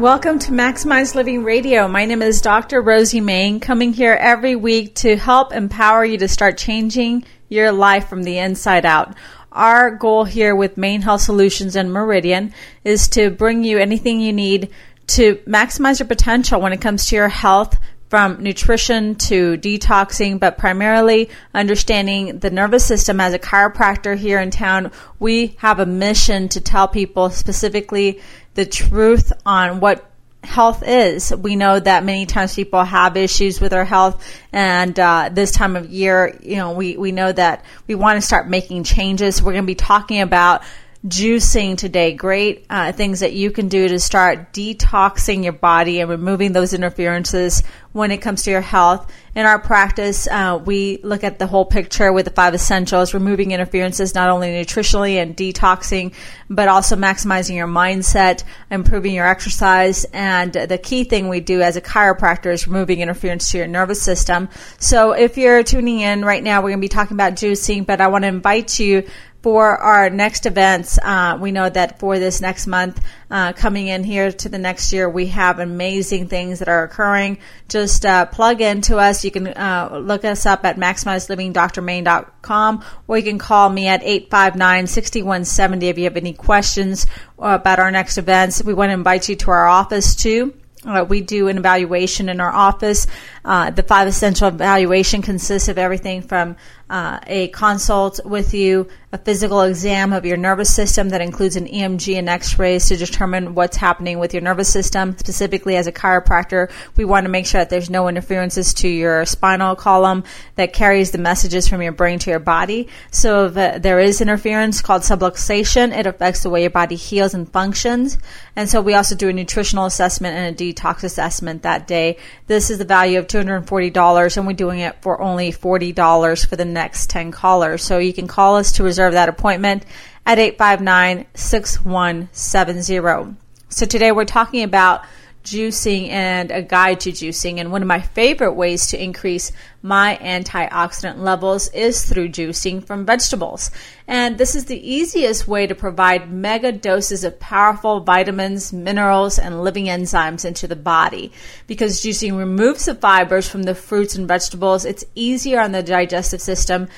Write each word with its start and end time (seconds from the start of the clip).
Welcome 0.00 0.38
to 0.38 0.52
Maximize 0.52 1.14
Living 1.14 1.44
Radio. 1.44 1.86
My 1.86 2.06
name 2.06 2.22
is 2.22 2.40
Dr. 2.40 2.80
Rosie 2.80 3.20
Main, 3.20 3.60
coming 3.60 3.92
here 3.92 4.14
every 4.14 4.56
week 4.56 4.94
to 4.94 5.14
help 5.14 5.52
empower 5.52 6.06
you 6.06 6.16
to 6.16 6.26
start 6.26 6.56
changing 6.56 7.26
your 7.50 7.70
life 7.70 8.08
from 8.08 8.22
the 8.22 8.38
inside 8.38 8.86
out. 8.86 9.14
Our 9.52 9.90
goal 9.90 10.24
here 10.24 10.56
with 10.56 10.78
Main 10.78 11.02
Health 11.02 11.20
Solutions 11.20 11.76
and 11.76 11.92
Meridian 11.92 12.54
is 12.82 13.08
to 13.08 13.28
bring 13.28 13.62
you 13.62 13.76
anything 13.76 14.22
you 14.22 14.32
need 14.32 14.70
to 15.08 15.34
maximize 15.46 15.98
your 15.98 16.08
potential 16.08 16.62
when 16.62 16.72
it 16.72 16.80
comes 16.80 17.04
to 17.08 17.16
your 17.16 17.28
health, 17.28 17.76
from 18.10 18.42
nutrition 18.42 19.14
to 19.14 19.56
detoxing, 19.56 20.40
but 20.40 20.58
primarily 20.58 21.30
understanding 21.54 22.40
the 22.40 22.50
nervous 22.50 22.84
system. 22.84 23.20
As 23.20 23.32
a 23.32 23.38
chiropractor 23.38 24.16
here 24.16 24.40
in 24.40 24.50
town, 24.50 24.90
we 25.20 25.54
have 25.58 25.78
a 25.78 25.86
mission 25.86 26.48
to 26.50 26.60
tell 26.60 26.88
people 26.88 27.30
specifically 27.30 28.20
the 28.54 28.66
truth 28.66 29.32
on 29.46 29.78
what 29.78 30.10
health 30.42 30.82
is. 30.84 31.32
We 31.34 31.54
know 31.54 31.78
that 31.78 32.02
many 32.04 32.26
times 32.26 32.54
people 32.54 32.82
have 32.82 33.16
issues 33.16 33.60
with 33.60 33.70
their 33.70 33.84
health, 33.84 34.26
and 34.52 34.98
uh, 34.98 35.30
this 35.32 35.52
time 35.52 35.76
of 35.76 35.88
year, 35.88 36.36
you 36.42 36.56
know, 36.56 36.72
we, 36.72 36.96
we 36.96 37.12
know 37.12 37.30
that 37.30 37.64
we 37.86 37.94
want 37.94 38.16
to 38.16 38.26
start 38.26 38.48
making 38.48 38.82
changes. 38.82 39.40
We're 39.40 39.52
going 39.52 39.64
to 39.64 39.68
be 39.68 39.76
talking 39.76 40.20
about 40.20 40.62
juicing 41.06 41.78
today. 41.78 42.12
Great 42.12 42.66
uh, 42.68 42.92
things 42.92 43.20
that 43.20 43.32
you 43.32 43.50
can 43.50 43.68
do 43.68 43.88
to 43.88 43.98
start 43.98 44.52
detoxing 44.52 45.42
your 45.42 45.54
body 45.54 46.00
and 46.00 46.10
removing 46.10 46.52
those 46.52 46.74
interferences 46.74 47.62
when 47.92 48.10
it 48.10 48.18
comes 48.18 48.42
to 48.42 48.50
your 48.50 48.60
health. 48.60 49.10
In 49.34 49.46
our 49.46 49.58
practice, 49.58 50.28
uh, 50.28 50.60
we 50.64 50.98
look 51.02 51.24
at 51.24 51.38
the 51.38 51.46
whole 51.46 51.64
picture 51.64 52.12
with 52.12 52.24
the 52.24 52.32
five 52.32 52.52
essentials, 52.52 53.14
removing 53.14 53.52
interferences 53.52 54.14
not 54.14 54.28
only 54.28 54.48
nutritionally 54.48 55.22
and 55.22 55.36
detoxing, 55.36 56.12
but 56.48 56.68
also 56.68 56.96
maximizing 56.96 57.54
your 57.56 57.68
mindset, 57.68 58.44
improving 58.70 59.14
your 59.14 59.26
exercise. 59.26 60.04
And 60.12 60.52
the 60.52 60.78
key 60.78 61.04
thing 61.04 61.28
we 61.28 61.40
do 61.40 61.62
as 61.62 61.76
a 61.76 61.80
chiropractor 61.80 62.52
is 62.52 62.66
removing 62.66 63.00
interference 63.00 63.52
to 63.52 63.58
your 63.58 63.68
nervous 63.68 64.02
system. 64.02 64.48
So 64.78 65.12
if 65.12 65.38
you're 65.38 65.62
tuning 65.62 66.00
in 66.00 66.24
right 66.24 66.42
now, 66.42 66.60
we're 66.60 66.70
going 66.70 66.80
to 66.80 66.84
be 66.84 66.88
talking 66.88 67.16
about 67.16 67.34
juicing, 67.34 67.86
but 67.86 68.00
I 68.00 68.08
want 68.08 68.24
to 68.24 68.28
invite 68.28 68.78
you 68.78 69.08
for 69.42 69.76
our 69.78 70.10
next 70.10 70.44
events, 70.44 70.98
uh, 71.02 71.38
we 71.40 71.50
know 71.50 71.66
that 71.68 71.98
for 71.98 72.18
this 72.18 72.42
next 72.42 72.66
month, 72.66 73.02
uh, 73.30 73.54
coming 73.54 73.86
in 73.86 74.04
here 74.04 74.30
to 74.30 74.50
the 74.50 74.58
next 74.58 74.92
year, 74.92 75.08
we 75.08 75.28
have 75.28 75.58
amazing 75.58 76.28
things 76.28 76.58
that 76.58 76.68
are 76.68 76.84
occurring. 76.84 77.38
Just 77.68 78.04
uh, 78.04 78.26
plug 78.26 78.60
into 78.60 78.98
us. 78.98 79.24
You 79.24 79.30
can 79.30 79.46
uh, 79.46 79.98
look 80.02 80.26
us 80.26 80.44
up 80.44 80.66
at 80.66 80.76
maximizedlivingdrmain.com 80.76 82.84
or 83.06 83.16
you 83.16 83.24
can 83.24 83.38
call 83.38 83.70
me 83.70 83.86
at 83.86 84.02
859 84.02 84.86
6170 84.86 85.88
if 85.88 85.96
you 85.96 86.04
have 86.04 86.18
any 86.18 86.34
questions 86.34 87.06
about 87.38 87.78
our 87.78 87.90
next 87.90 88.18
events. 88.18 88.62
We 88.62 88.74
want 88.74 88.90
to 88.90 88.94
invite 88.94 89.30
you 89.30 89.36
to 89.36 89.50
our 89.50 89.66
office 89.66 90.14
too. 90.14 90.52
Uh, 90.84 91.04
we 91.06 91.20
do 91.20 91.48
an 91.48 91.58
evaluation 91.58 92.30
in 92.30 92.40
our 92.40 92.50
office. 92.50 93.06
Uh, 93.44 93.70
the 93.70 93.82
five 93.82 94.08
essential 94.08 94.48
evaluation 94.48 95.20
consists 95.20 95.68
of 95.68 95.76
everything 95.76 96.22
from 96.22 96.56
uh, 96.90 97.20
a 97.28 97.46
consult 97.48 98.18
with 98.24 98.52
you, 98.52 98.88
a 99.12 99.18
physical 99.18 99.62
exam 99.62 100.12
of 100.12 100.26
your 100.26 100.36
nervous 100.36 100.74
system 100.74 101.10
that 101.10 101.20
includes 101.20 101.54
an 101.54 101.66
EMG 101.66 102.16
and 102.16 102.28
X-rays 102.28 102.88
to 102.88 102.96
determine 102.96 103.54
what's 103.54 103.76
happening 103.76 104.18
with 104.18 104.34
your 104.34 104.42
nervous 104.42 104.68
system. 104.68 105.16
Specifically, 105.16 105.76
as 105.76 105.86
a 105.86 105.92
chiropractor, 105.92 106.70
we 106.96 107.04
want 107.04 107.24
to 107.24 107.30
make 107.30 107.46
sure 107.46 107.60
that 107.60 107.70
there's 107.70 107.90
no 107.90 108.08
interferences 108.08 108.74
to 108.74 108.88
your 108.88 109.24
spinal 109.24 109.76
column 109.76 110.24
that 110.56 110.72
carries 110.72 111.12
the 111.12 111.18
messages 111.18 111.68
from 111.68 111.80
your 111.80 111.92
brain 111.92 112.18
to 112.18 112.30
your 112.30 112.40
body. 112.40 112.88
So 113.12 113.46
if 113.46 113.82
there 113.82 114.00
is 114.00 114.20
interference 114.20 114.82
called 114.82 115.02
subluxation, 115.02 115.96
it 115.96 116.06
affects 116.06 116.42
the 116.42 116.50
way 116.50 116.62
your 116.62 116.70
body 116.70 116.96
heals 116.96 117.34
and 117.34 117.50
functions. 117.50 118.18
And 118.56 118.68
so 118.68 118.80
we 118.80 118.94
also 118.94 119.14
do 119.14 119.28
a 119.28 119.32
nutritional 119.32 119.86
assessment 119.86 120.36
and 120.36 120.60
a 120.60 120.72
detox 120.72 121.04
assessment 121.04 121.62
that 121.62 121.86
day. 121.86 122.16
This 122.48 122.68
is 122.68 122.78
the 122.78 122.84
value 122.84 123.20
of 123.20 123.28
$240 123.28 124.36
and 124.36 124.46
we're 124.46 124.52
doing 124.54 124.80
it 124.80 125.00
for 125.02 125.20
only 125.20 125.52
$40 125.52 126.48
for 126.48 126.56
the 126.56 126.64
next 126.64 126.79
10 127.06 127.30
callers. 127.30 127.82
So 127.82 127.98
you 127.98 128.12
can 128.12 128.26
call 128.26 128.56
us 128.56 128.72
to 128.72 128.82
reserve 128.82 129.12
that 129.12 129.28
appointment 129.28 129.84
at 130.26 130.38
859 130.38 131.26
6170. 131.34 133.36
So 133.68 133.86
today 133.86 134.12
we're 134.12 134.24
talking 134.24 134.62
about 134.62 135.04
juicing 135.44 136.08
and 136.08 136.50
a 136.50 136.62
guide 136.62 137.00
to 137.00 137.12
juicing. 137.12 137.58
And 137.58 137.72
one 137.72 137.82
of 137.82 137.88
my 137.88 138.00
favorite 138.00 138.54
ways 138.54 138.88
to 138.88 139.02
increase 139.02 139.52
my 139.82 140.18
antioxidant 140.20 141.18
levels 141.18 141.68
is 141.68 142.04
through 142.04 142.28
juicing 142.28 142.84
from 142.84 143.06
vegetables. 143.06 143.70
And 144.06 144.36
this 144.36 144.54
is 144.54 144.66
the 144.66 144.78
easiest 144.78 145.48
way 145.48 145.66
to 145.66 145.74
provide 145.74 146.30
mega 146.30 146.72
doses 146.72 147.24
of 147.24 147.40
powerful 147.40 148.00
vitamins, 148.00 148.72
minerals, 148.72 149.38
and 149.38 149.64
living 149.64 149.86
enzymes 149.86 150.44
into 150.44 150.66
the 150.66 150.76
body. 150.76 151.32
Because 151.66 152.02
juicing 152.02 152.36
removes 152.36 152.84
the 152.84 152.94
fibers 152.94 153.48
from 153.48 153.62
the 153.62 153.74
fruits 153.74 154.14
and 154.14 154.28
vegetables, 154.28 154.84
it's 154.84 155.04
easier 155.14 155.60
on 155.60 155.72
the 155.72 155.82
digestive 155.82 156.42
system 156.42 156.88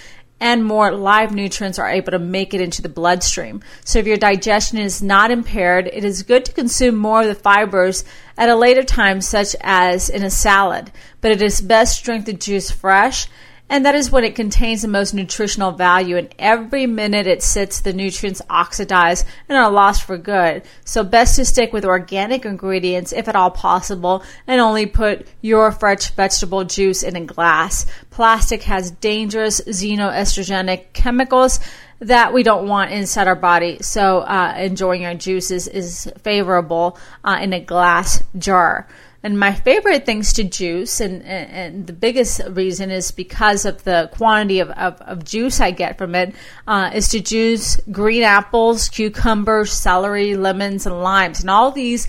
and 0.42 0.64
more 0.64 0.92
live 0.92 1.32
nutrients 1.32 1.78
are 1.78 1.88
able 1.88 2.10
to 2.10 2.19
make 2.19 2.53
it 2.53 2.60
into 2.60 2.82
the 2.82 2.88
bloodstream. 2.88 3.62
So 3.84 4.00
if 4.00 4.08
your 4.08 4.16
digestion 4.16 4.78
is 4.78 5.00
not 5.00 5.30
impaired, 5.30 5.88
it 5.92 6.04
is 6.04 6.25
good 6.25 6.44
to 6.47 6.53
consume 6.53 6.97
more 6.97 7.22
of 7.22 7.28
the 7.28 7.36
fibers 7.36 8.04
at 8.36 8.48
a 8.48 8.56
later 8.56 8.82
time, 8.82 9.20
such 9.20 9.54
as 9.60 10.10
in 10.10 10.25
a 10.25 10.30
salad. 10.30 10.91
But 11.20 11.30
it 11.30 11.42
is 11.42 11.60
best 11.60 12.00
to 12.00 12.04
drink 12.04 12.26
the 12.26 12.32
juice 12.32 12.72
fresh 12.72 13.28
and 13.72 13.87
that 13.87 13.94
is 13.94 14.10
when 14.10 14.22
it 14.22 14.34
contains 14.34 14.83
the 14.83 14.88
most 14.88 15.15
nutritional 15.15 15.72
value. 15.72 16.19
And 16.19 16.28
every 16.38 16.87
minute 16.87 17.27
it 17.27 17.43
sits, 17.43 17.81
the 17.81 17.94
nutrients 17.94 18.43
oxidize 18.50 19.25
and 19.49 19.56
are 19.56 19.71
lost 19.71 20.03
for 20.03 20.19
good. 20.19 20.65
So 20.84 21.03
best 21.03 21.37
to 21.37 21.47
stick 21.47 21.72
with 21.72 21.87
organic 21.87 22.44
ingredients 22.44 23.15
if 23.15 23.28
at 23.28 23.34
all 23.34 23.50
possible 23.50 24.25
and 24.47 24.60
only 24.60 24.84
put 24.84 25.27
your 25.41 25.72
fresh 25.72 26.10
vegetable 26.10 26.65
juice 26.65 27.03
in 27.03 27.16
a 27.16 27.25
glass. 27.25 27.87
Plastic 28.10 28.65
has 28.65 28.91
dangerous 28.91 29.62
xenoestrogenic 29.62 30.93
chemicals 30.93 31.59
that 32.00 32.34
we 32.34 32.43
don't 32.43 32.69
want 32.69 32.93
inside 32.93 33.27
our 33.27 33.34
body. 33.34 33.78
So 33.81 34.19
uh, 34.19 34.53
enjoying 34.59 35.06
our 35.06 35.15
juices 35.15 35.66
is 35.66 36.12
favorable 36.22 36.99
uh, 37.25 37.39
in 37.41 37.54
a 37.54 37.60
glass 37.60 38.22
jar. 38.37 38.87
And 39.25 39.38
my 39.38 39.55
favorite 39.55 40.05
things 40.05 40.33
to 40.33 40.44
juice, 40.44 41.00
and, 41.00 41.22
and, 41.22 41.87
the 41.87 41.93
biggest 41.93 42.41
reason 42.50 42.91
is 42.91 43.12
because 43.12 43.65
of 43.65 43.84
the 43.84 44.10
quantity 44.12 44.59
of, 44.59 44.71
of, 44.71 45.00
of 45.03 45.25
juice 45.25 45.60
I 45.60 45.71
get 45.71 45.97
from 45.97 46.16
it, 46.16 46.34
uh, 46.66 46.91
is 46.93 47.09
to 47.10 47.21
juice 47.21 47.81
green 47.93 48.25
apples, 48.25 48.88
cucumbers, 48.88 49.72
celery, 49.72 50.34
lemons, 50.34 50.87
and 50.87 51.03
limes. 51.03 51.41
And 51.41 51.50
all 51.50 51.71
these 51.71 52.09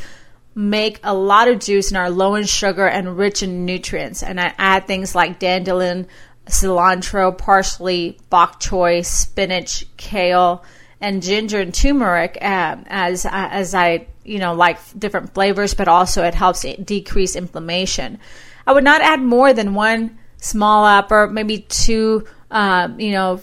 make 0.55 0.99
a 1.03 1.13
lot 1.13 1.47
of 1.47 1.59
juice 1.59 1.89
and 1.89 1.97
are 1.97 2.09
low 2.09 2.33
in 2.33 2.45
sugar 2.45 2.87
and 2.87 3.17
rich 3.17 3.43
in 3.43 3.65
nutrients. 3.65 4.23
And 4.23 4.41
I 4.41 4.53
add 4.57 4.87
things 4.87 5.13
like 5.13 5.37
dandelion, 5.37 6.07
cilantro, 6.47 7.37
parsley, 7.37 8.17
bok 8.31 8.59
choy, 8.59 9.05
spinach, 9.05 9.85
kale, 9.97 10.63
and 11.03 11.21
ginger 11.21 11.59
and 11.59 11.73
turmeric 11.73 12.37
uh, 12.41 12.77
as 12.87 13.27
as 13.29 13.75
I 13.75 14.07
you 14.23 14.39
know 14.39 14.53
like 14.53 14.79
different 14.97 15.33
flavors, 15.33 15.73
but 15.73 15.87
also 15.87 16.23
it 16.23 16.33
helps 16.33 16.61
decrease 16.61 17.35
inflammation. 17.35 18.19
I 18.65 18.71
would 18.71 18.85
not 18.85 19.01
add 19.01 19.21
more 19.21 19.53
than 19.53 19.75
one 19.75 20.17
small 20.37 20.85
apple, 20.85 21.27
maybe 21.27 21.59
two, 21.59 22.25
um, 22.49 22.99
you 22.99 23.11
know, 23.11 23.41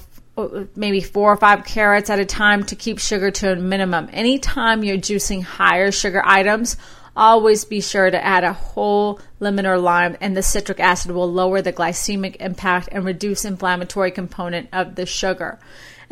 maybe 0.75 1.03
four 1.03 1.33
or 1.33 1.37
five 1.37 1.67
carrots 1.67 2.09
at 2.09 2.19
a 2.19 2.25
time 2.25 2.65
to 2.65 2.77
keep 2.77 2.99
sugar 2.99 3.31
to 3.31 3.53
a 3.53 3.57
minimum. 3.57 4.09
Anytime 4.13 4.83
you're 4.83 4.97
juicing 4.97 5.43
higher 5.43 5.93
sugar 5.93 6.23
items, 6.25 6.79
always 7.15 7.67
be 7.67 7.83
sure 7.83 8.11
to 8.11 8.25
add 8.25 8.45
a 8.45 8.55
whole 8.55 9.21
lemon 9.39 9.67
or 9.67 9.79
lime, 9.79 10.17
and 10.23 10.35
the 10.35 10.43
citric 10.43 10.81
acid 10.81 11.11
will 11.11 11.31
lower 11.31 11.61
the 11.61 11.73
glycemic 11.73 12.37
impact 12.37 12.89
and 12.91 13.05
reduce 13.05 13.45
inflammatory 13.45 14.11
component 14.11 14.71
of 14.73 14.95
the 14.95 15.05
sugar. 15.05 15.59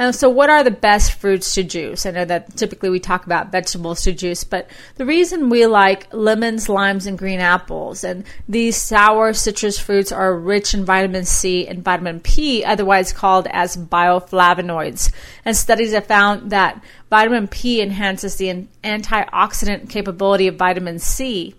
And 0.01 0.15
so, 0.15 0.31
what 0.31 0.49
are 0.49 0.63
the 0.63 0.71
best 0.71 1.15
fruits 1.15 1.55
to 1.55 1.65
juice? 1.65 2.07
I 2.07 2.13
know 2.13 2.25
that 2.25 2.57
typically 2.57 2.89
we 2.89 3.01
talk 3.01 3.27
about 3.27 3.51
vegetables 3.51 4.03
to 4.03 4.13
juice, 4.13 4.45
but 4.45 4.71
the 4.95 5.05
reason 5.05 5.51
we 5.51 5.67
like 5.67 6.07
lemons, 6.15 6.69
limes, 6.69 7.07
and 7.07 7.19
green 7.19 7.41
apples, 7.41 8.05
and 8.05 8.25
these 8.49 8.77
sour 8.77 9.33
citrus 9.33 9.77
fruits 9.77 10.13
are 10.13 10.39
rich 10.39 10.73
in 10.73 10.85
vitamin 10.85 11.25
C 11.25 11.67
and 11.67 11.83
vitamin 11.83 12.21
P, 12.21 12.65
otherwise 12.65 13.13
called 13.13 13.49
as 13.51 13.77
bioflavonoids. 13.77 15.13
And 15.45 15.57
studies 15.57 15.93
have 15.93 16.07
found 16.07 16.53
that 16.53 16.81
vitamin 17.11 17.49
P 17.49 17.83
enhances 17.83 18.37
the 18.37 18.69
antioxidant 18.85 19.91
capability 19.91 20.47
of 20.47 20.55
vitamin 20.55 21.01
C. 21.01 21.57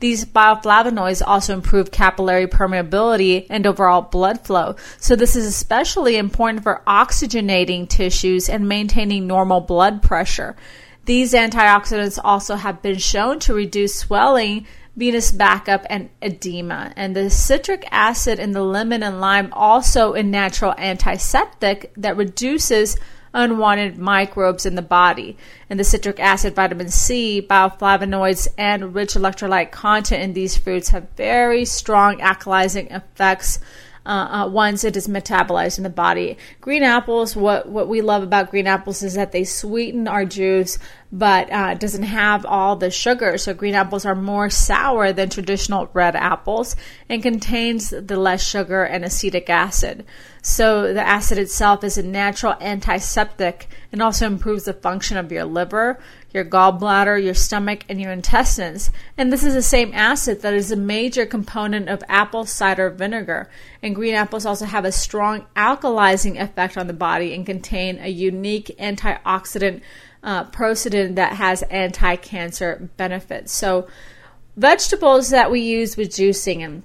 These 0.00 0.24
bioflavonoids 0.26 1.22
also 1.26 1.54
improve 1.54 1.90
capillary 1.90 2.46
permeability 2.46 3.46
and 3.48 3.66
overall 3.66 4.02
blood 4.02 4.40
flow. 4.40 4.76
So 4.98 5.16
this 5.16 5.36
is 5.36 5.46
especially 5.46 6.16
important 6.16 6.62
for 6.62 6.82
oxygenating 6.86 7.88
tissues 7.88 8.48
and 8.48 8.68
maintaining 8.68 9.26
normal 9.26 9.60
blood 9.60 10.02
pressure. 10.02 10.56
These 11.06 11.34
antioxidants 11.34 12.18
also 12.22 12.56
have 12.56 12.80
been 12.80 12.98
shown 12.98 13.38
to 13.40 13.54
reduce 13.54 13.94
swelling, 13.94 14.66
venous 14.96 15.30
backup, 15.30 15.84
and 15.90 16.08
edema. 16.22 16.92
And 16.96 17.14
the 17.14 17.28
citric 17.28 17.86
acid 17.90 18.38
in 18.38 18.52
the 18.52 18.62
lemon 18.62 19.02
and 19.02 19.20
lime 19.20 19.52
also 19.52 20.14
a 20.14 20.22
natural 20.22 20.74
antiseptic 20.78 21.92
that 21.96 22.16
reduces 22.16 22.96
unwanted 23.34 23.98
microbes 23.98 24.64
in 24.64 24.76
the 24.76 24.82
body. 24.82 25.36
And 25.68 25.78
the 25.78 25.84
citric 25.84 26.18
acid, 26.20 26.54
vitamin 26.54 26.88
C, 26.88 27.42
bioflavonoids, 27.42 28.48
and 28.56 28.94
rich 28.94 29.14
electrolyte 29.14 29.72
content 29.72 30.22
in 30.22 30.32
these 30.32 30.56
fruits 30.56 30.90
have 30.90 31.10
very 31.16 31.64
strong 31.64 32.18
alkalizing 32.18 32.94
effects 32.94 33.58
uh, 34.06 34.44
uh, 34.44 34.48
once 34.48 34.84
it 34.84 34.96
is 34.96 35.08
metabolized 35.08 35.78
in 35.78 35.84
the 35.84 35.90
body. 35.90 36.36
Green 36.60 36.82
apples, 36.82 37.34
what, 37.34 37.68
what 37.68 37.88
we 37.88 38.02
love 38.02 38.22
about 38.22 38.50
green 38.50 38.66
apples 38.66 39.02
is 39.02 39.14
that 39.14 39.32
they 39.32 39.44
sweeten 39.44 40.06
our 40.06 40.24
juice, 40.24 40.78
but 41.10 41.50
uh, 41.50 41.74
doesn't 41.74 42.02
have 42.02 42.44
all 42.44 42.76
the 42.76 42.90
sugar. 42.90 43.38
So 43.38 43.54
green 43.54 43.74
apples 43.74 44.04
are 44.04 44.14
more 44.14 44.50
sour 44.50 45.12
than 45.12 45.30
traditional 45.30 45.88
red 45.92 46.16
apples 46.16 46.76
and 47.08 47.22
contains 47.22 47.90
the 47.90 48.16
less 48.16 48.46
sugar 48.46 48.84
and 48.84 49.04
acetic 49.04 49.48
acid. 49.48 50.04
So 50.42 50.92
the 50.92 51.06
acid 51.06 51.38
itself 51.38 51.84
is 51.84 51.96
a 51.96 52.02
natural 52.02 52.54
antiseptic 52.60 53.68
and 53.90 54.02
also 54.02 54.26
improves 54.26 54.64
the 54.64 54.74
function 54.74 55.16
of 55.16 55.32
your 55.32 55.44
liver, 55.44 55.98
your 56.34 56.44
gallbladder, 56.44 57.22
your 57.22 57.32
stomach, 57.32 57.84
and 57.88 58.00
your 58.00 58.10
intestines. 58.10 58.90
And 59.16 59.32
this 59.32 59.44
is 59.44 59.54
the 59.54 59.62
same 59.62 59.92
acid 59.94 60.42
that 60.42 60.52
is 60.52 60.72
a 60.72 60.76
major 60.76 61.24
component 61.24 61.88
of 61.88 62.02
apple 62.08 62.44
cider 62.44 62.90
vinegar. 62.90 63.48
And 63.82 63.94
green 63.94 64.14
apples 64.14 64.44
also 64.44 64.66
have 64.66 64.84
a 64.84 64.90
strong 64.90 65.46
alkalizing 65.54 66.38
effect 66.38 66.76
on 66.76 66.88
the 66.88 66.92
body 66.92 67.32
and 67.32 67.46
contain 67.46 67.98
a 68.00 68.08
unique 68.08 68.74
antioxidant 68.80 69.80
uh, 70.24 70.44
that 71.14 71.32
has 71.34 71.62
anti 71.62 72.16
cancer 72.16 72.90
benefits. 72.96 73.52
So, 73.52 73.86
vegetables 74.56 75.30
that 75.30 75.50
we 75.50 75.60
use 75.60 75.96
with 75.96 76.10
juicing 76.10 76.64
and 76.64 76.82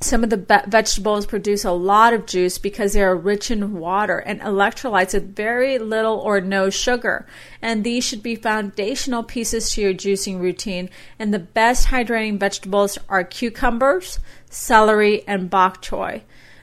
some 0.00 0.22
of 0.22 0.30
the 0.30 0.36
be- 0.36 0.56
vegetables 0.66 1.24
produce 1.24 1.64
a 1.64 1.72
lot 1.72 2.12
of 2.12 2.26
juice 2.26 2.58
because 2.58 2.92
they 2.92 3.02
are 3.02 3.16
rich 3.16 3.50
in 3.50 3.74
water 3.74 4.18
and 4.18 4.40
electrolytes 4.40 5.14
with 5.14 5.34
very 5.34 5.78
little 5.78 6.18
or 6.18 6.40
no 6.40 6.68
sugar. 6.68 7.26
And 7.62 7.84
these 7.84 8.04
should 8.04 8.22
be 8.22 8.36
foundational 8.36 9.22
pieces 9.22 9.70
to 9.70 9.80
your 9.80 9.94
juicing 9.94 10.40
routine. 10.40 10.90
And 11.18 11.32
the 11.32 11.38
best 11.38 11.88
hydrating 11.88 12.38
vegetables 12.38 12.98
are 13.08 13.24
cucumbers, 13.24 14.18
celery, 14.50 15.26
and 15.26 15.48
bok 15.48 15.82
choy. 15.82 16.22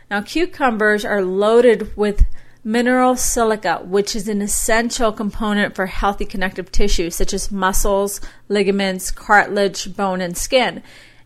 Now, 0.09 0.21
cucumbers 0.21 1.05
are 1.05 1.23
loaded 1.23 1.95
with 1.95 2.25
mineral 2.63 3.15
silica, 3.15 3.81
which 3.83 4.15
is 4.15 4.27
an 4.27 4.41
essential 4.41 5.11
component 5.11 5.73
for 5.73 5.87
healthy 5.87 6.25
connective 6.25 6.71
tissue, 6.71 7.09
such 7.09 7.33
as 7.33 7.51
muscles, 7.51 8.21
ligaments, 8.49 9.09
cartilage, 9.09 9.95
bone, 9.95 10.21
and 10.21 10.37
skin. 10.37 10.83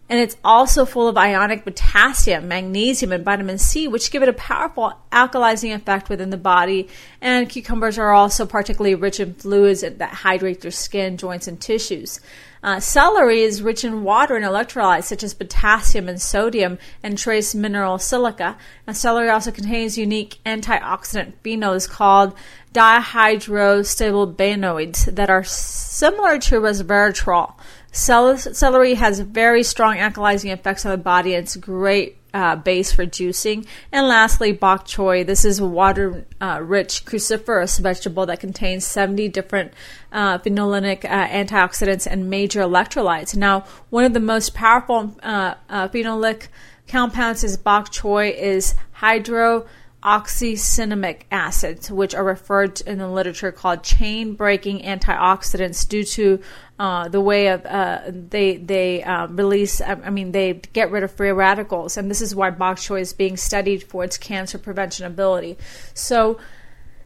And 0.07 0.19
it's 0.19 0.37
also 0.43 0.85
full 0.85 1.07
of 1.07 1.17
ionic 1.17 1.63
potassium, 1.63 2.47
magnesium, 2.47 3.11
and 3.11 3.25
vitamin 3.25 3.57
C, 3.57 3.87
which 3.87 4.11
give 4.11 4.21
it 4.21 4.29
a 4.29 4.33
powerful 4.33 4.93
alkalizing 5.11 5.73
effect 5.73 6.09
within 6.09 6.29
the 6.29 6.37
body. 6.37 6.89
And 7.21 7.49
cucumbers 7.49 7.97
are 7.97 8.11
also 8.11 8.45
particularly 8.45 8.93
rich 8.93 9.19
in 9.19 9.33
fluids 9.33 9.81
that 9.81 10.01
hydrate 10.01 10.63
your 10.63 10.69
skin, 10.69 11.17
joints, 11.17 11.47
and 11.47 11.59
tissues. 11.59 12.19
Uh, 12.65 12.79
celery 12.79 13.41
is 13.41 13.61
rich 13.61 13.83
in 13.83 14.03
water 14.03 14.35
and 14.35 14.43
electrolytes 14.43 15.03
such 15.03 15.23
as 15.23 15.35
potassium 15.35 16.09
and 16.09 16.19
sodium 16.19 16.79
and 17.03 17.15
trace 17.15 17.53
mineral 17.53 17.99
silica. 17.99 18.57
Now, 18.87 18.93
celery 18.93 19.29
also 19.29 19.51
contains 19.51 19.99
unique 19.99 20.39
antioxidant 20.47 21.33
phenols 21.43 21.87
called 21.87 22.35
dihydrostilbenoids 22.73 25.15
that 25.15 25.29
are 25.29 25.43
similar 25.43 26.39
to 26.39 26.59
resveratrol. 26.59 27.53
Celery 27.95 28.95
has 28.95 29.21
very 29.21 29.63
strong 29.63 29.95
alkalizing 29.95 30.51
effects 30.51 30.85
on 30.85 30.91
the 30.91 30.97
body. 30.97 31.33
It's 31.33 31.55
a 31.55 31.59
great 31.59 32.17
uh, 32.33 32.57
base 32.57 32.91
for 32.91 33.05
juicing. 33.05 33.65
And 33.93 34.09
lastly, 34.09 34.51
bok 34.51 34.85
choy. 34.85 35.25
This 35.25 35.45
is 35.45 35.59
a 35.59 35.65
water 35.65 36.25
uh, 36.41 36.59
rich 36.61 37.05
cruciferous 37.05 37.79
vegetable 37.79 38.25
that 38.25 38.41
contains 38.41 38.85
70 38.85 39.29
different 39.29 39.71
uh, 40.11 40.37
uh, 40.37 40.39
antioxidants 40.43 42.05
and 42.05 42.29
major 42.29 42.59
electrolytes. 42.59 43.33
Now, 43.33 43.63
one 43.89 44.03
of 44.03 44.13
the 44.13 44.19
most 44.19 44.53
powerful 44.53 45.15
uh, 45.23 45.55
uh, 45.69 45.87
phenolic 45.87 46.49
compounds 46.89 47.45
is 47.45 47.55
bok 47.55 47.93
choy 47.93 48.35
is 48.35 48.75
hydro 48.91 49.65
oxycinnamic 50.05 51.21
acids, 51.31 51.89
which 51.89 52.13
are 52.13 52.23
referred 52.23 52.75
to 52.75 52.91
in 52.91 52.99
the 52.99 53.09
literature 53.09 53.51
called 53.51 53.83
chain 53.83 54.35
breaking 54.35 54.79
antioxidants 54.81 55.87
due 55.87 56.03
to 56.03 56.39
uh, 56.77 57.07
the 57.09 57.19
way 57.19 57.47
of 57.47 57.65
uh, 57.65 58.01
they 58.07 58.57
they 58.57 59.03
uh, 59.03 59.25
release. 59.27 59.81
I 59.81 60.11
mean, 60.11 60.31
they 60.31 60.53
get 60.73 60.91
rid 60.91 61.03
of 61.03 61.11
free 61.11 61.31
radicals, 61.31 61.97
and 61.97 62.09
this 62.09 62.21
is 62.21 62.35
why 62.35 62.51
bok 62.51 62.77
choy 62.77 63.01
is 63.01 63.13
being 63.13 63.35
studied 63.35 63.81
for 63.81 64.03
its 64.03 64.17
cancer 64.17 64.57
prevention 64.57 65.05
ability. 65.05 65.57
So. 65.93 66.39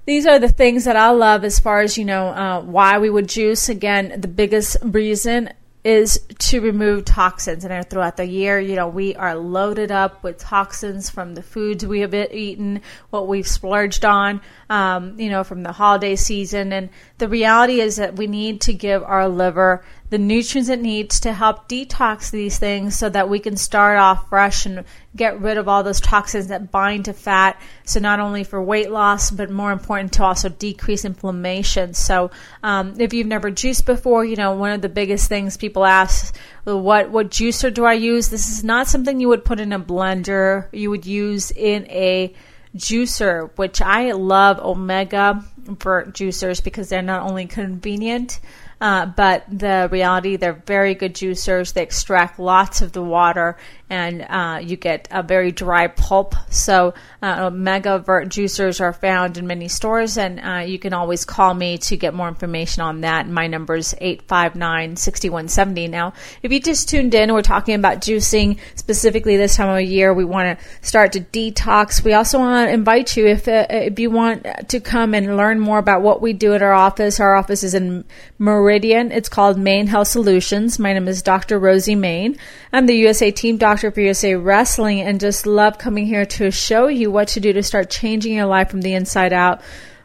These 0.06 0.26
are 0.26 0.40
the 0.40 0.50
things 0.50 0.86
that 0.86 0.96
I 0.96 1.12
love 1.12 1.44
as 1.44 1.60
far 1.60 1.82
as, 1.82 1.96
you 1.96 2.04
know, 2.04 2.30
uh, 2.30 2.62
why 2.62 2.98
we 2.98 3.12
would 3.12 3.30
juice. 3.30 3.70
Again, 3.70 4.20
the 4.20 4.28
biggest 4.28 4.78
reason 4.82 5.54
is 5.84 6.20
to 6.38 6.60
remove 6.60 7.06
toxins. 7.06 7.64
And 7.64 7.90
throughout 7.90 8.18
the 8.18 8.26
year, 8.26 8.60
you 8.60 8.76
know, 8.76 8.88
we 8.88 9.16
are 9.16 9.36
loaded 9.36 9.92
up 9.92 10.24
with 10.24 10.38
toxins 10.38 11.10
from 11.10 11.36
the 11.36 11.42
foods 11.42 11.86
we 11.86 12.02
have 12.02 12.14
eaten, 12.14 12.82
what 13.12 13.28
we've 13.28 13.48
splurged 13.48 14.04
on, 14.04 14.42
um, 14.70 15.18
you 15.20 15.30
know, 15.30 15.44
from 15.44 15.64
the 15.64 15.72
holiday 15.72 16.16
season. 16.18 16.74
And 16.74 16.90
the 17.18 17.30
reality 17.30 17.80
is 17.80 17.96
that 17.96 18.18
we 18.18 18.28
need 18.28 18.62
to 18.62 18.74
give 18.74 19.04
our 19.04 19.30
liver 19.30 19.84
the 20.10 20.18
nutrients 20.18 20.70
it 20.70 20.82
needs 20.82 21.20
to 21.22 21.34
help 21.34 21.70
detox 21.70 22.32
these 22.32 22.58
things 22.58 22.98
so 22.98 23.10
that 23.10 23.30
we 23.30 23.40
can 23.40 23.56
start 23.56 23.98
off 23.98 24.28
fresh 24.30 24.66
and 24.66 24.84
get 25.16 25.40
rid 25.40 25.58
of 25.58 25.68
all 25.68 25.84
those 25.84 26.02
toxins 26.02 26.48
that 26.48 26.72
bind 26.72 27.06
to 27.06 27.14
fat. 27.14 27.62
So, 27.86 28.00
not 28.00 28.20
only 28.20 28.44
for 28.44 28.62
weight 28.62 28.92
loss, 28.92 29.30
but 29.30 29.50
more 29.50 29.72
important 29.72 30.14
to 30.14 30.24
also 30.24 30.50
decrease 30.50 31.06
inflammation. 31.06 31.94
So, 31.94 32.32
um, 32.64 33.00
if 33.00 33.14
you've 33.14 33.28
never 33.28 33.52
juiced 33.52 33.86
before, 33.86 34.26
you 34.26 34.36
know, 34.36 34.54
one 34.54 34.72
of 34.72 34.82
the 34.82 34.90
biggest 34.90 35.30
things 35.30 35.58
people 35.58 35.86
ask, 35.86 36.36
what, 36.64 37.10
what 37.12 37.30
juicer 37.30 37.74
do 37.74 37.86
I 37.86 37.94
use? 37.94 38.30
This 38.30 38.52
is 38.52 38.64
not 38.64 38.88
something 38.88 39.20
you 39.20 39.28
would 39.28 39.46
put 39.46 39.60
in 39.60 39.74
a 39.74 39.80
blender, 39.80 40.68
you 40.72 40.90
would 40.90 41.06
use 41.06 41.52
in 41.52 41.86
a 41.88 42.34
juicer, 42.76 43.50
which 43.58 43.82
I 43.82 44.12
love 44.12 44.60
Omega 44.60 45.44
for 45.80 46.06
juicers 46.06 46.64
because 46.64 46.90
they're 46.90 47.02
not 47.02 47.24
only 47.24 47.46
convenient, 47.46 48.40
uh, 48.82 49.06
but 49.08 49.44
the 49.50 49.90
reality, 49.92 50.38
they're 50.38 50.54
very 50.54 50.96
good 50.96 51.14
juicers. 51.14 51.74
They 51.74 51.84
extract 51.84 52.40
lots 52.40 52.82
of 52.82 52.94
the 52.94 53.04
water 53.04 53.58
and 53.90 54.22
uh, 54.22 54.60
you 54.62 54.76
get 54.76 55.08
a 55.10 55.24
very 55.24 55.52
dry 55.52 55.88
pulp. 55.88 56.36
So, 56.50 56.94
uh, 57.22 57.50
Mega 57.50 58.00
Vert 58.00 58.30
juicers 58.30 58.80
are 58.80 58.94
found 58.94 59.38
in 59.38 59.48
many 59.48 59.68
stores, 59.68 60.18
and 60.18 60.40
uh, 60.40 60.64
you 60.66 60.78
can 60.78 60.94
always 60.94 61.26
call 61.26 61.54
me 61.54 61.80
to 61.80 61.98
get 61.98 62.14
more 62.14 62.28
information 62.28 62.84
on 62.84 63.02
that. 63.02 63.28
My 63.28 63.48
number 63.48 63.76
is 63.76 63.96
859 64.00 64.96
6170. 64.96 65.88
Now, 65.88 66.14
if 66.44 66.52
you 66.52 66.60
just 66.60 66.90
tuned 66.90 67.16
in, 67.16 67.34
we're 67.34 67.42
talking 67.42 67.76
about 67.76 67.98
juicing 67.98 68.60
specifically 68.76 69.38
this 69.38 69.56
time 69.56 69.70
of 69.70 69.82
year. 69.82 70.14
We 70.14 70.26
want 70.26 70.60
to 70.60 70.66
start 70.86 71.14
to 71.14 71.22
detox. 71.22 72.04
We 72.04 72.14
also 72.14 72.38
want 72.38 72.68
to 72.68 72.74
invite 72.74 73.18
you 73.18 73.26
if, 73.26 73.48
uh, 73.48 73.66
if 73.70 73.98
you 74.00 74.12
want 74.12 74.46
to 74.70 74.80
come 74.80 75.14
and 75.14 75.36
learn 75.36 75.60
more 75.60 75.80
about 75.80 76.02
what 76.02 76.22
we 76.22 76.34
do 76.34 76.54
at 76.54 76.62
our 76.62 76.74
office. 76.74 77.20
Our 77.20 77.36
office 77.36 77.64
is 77.64 77.74
in 77.74 78.06
Meridian. 78.38 79.12
It's 79.12 79.30
called 79.30 79.58
Main 79.58 79.88
Health 79.88 80.10
Solutions. 80.10 80.78
My 80.78 80.94
name 80.94 81.08
is 81.08 81.24
Dr. 81.24 81.58
Rosie 81.58 81.96
Main. 81.96 82.38
I'm 82.72 82.86
the 82.86 82.96
USA 82.96 83.32
Team 83.32 83.58
Doctor 83.58 83.79
Dr. 83.80 84.02
USA 84.02 84.36
Wrestling 84.36 85.00
and 85.00 85.22
just 85.22 85.48
love 85.48 85.78
coming 85.78 86.06
here 86.06 86.26
to 86.26 86.52
show 86.52 86.88
you 86.88 87.10
what 87.10 87.30
to 87.30 87.40
do 87.40 87.54
to 87.54 87.64
start 87.64 87.90
changing 87.90 88.36
your 88.36 88.46
life 88.46 88.70
from 88.70 88.82
the 88.82 88.94
inside 88.94 89.32
out. 89.32 89.62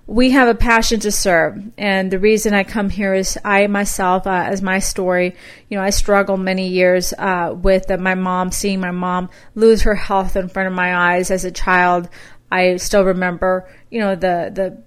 We 0.07 0.31
have 0.31 0.47
a 0.47 0.55
passion 0.55 1.01
to 1.01 1.11
serve, 1.11 1.61
and 1.77 2.09
the 2.09 2.21
reason 2.21 2.55
I 2.55 2.63
come 2.63 2.89
here 2.89 3.15
is 3.15 3.37
I 3.45 3.67
myself, 3.67 4.29
uh, 4.29 4.31
as 4.31 4.63
my 4.63 4.79
story, 4.79 5.35
you 5.69 5.77
know, 5.77 5.83
I 5.83 5.91
struggled 5.91 6.39
many 6.39 6.69
years 6.69 7.13
uh, 7.19 7.53
with 7.53 7.91
uh, 7.91 7.97
my 7.97 8.15
mom, 8.15 8.53
seeing 8.53 8.79
my 8.79 8.93
mom 8.93 9.29
lose 9.57 9.83
her 9.83 9.97
health 9.97 10.37
in 10.37 10.49
front 10.49 10.69
of 10.69 10.73
my 10.73 10.95
eyes 10.95 11.33
as 11.33 11.45
a 11.45 11.51
child. 11.51 12.09
I 12.53 12.77
still 12.77 13.03
remember, 13.03 13.69
you 13.91 13.99
know, 13.99 14.15
the 14.15 14.53
the 14.55 14.85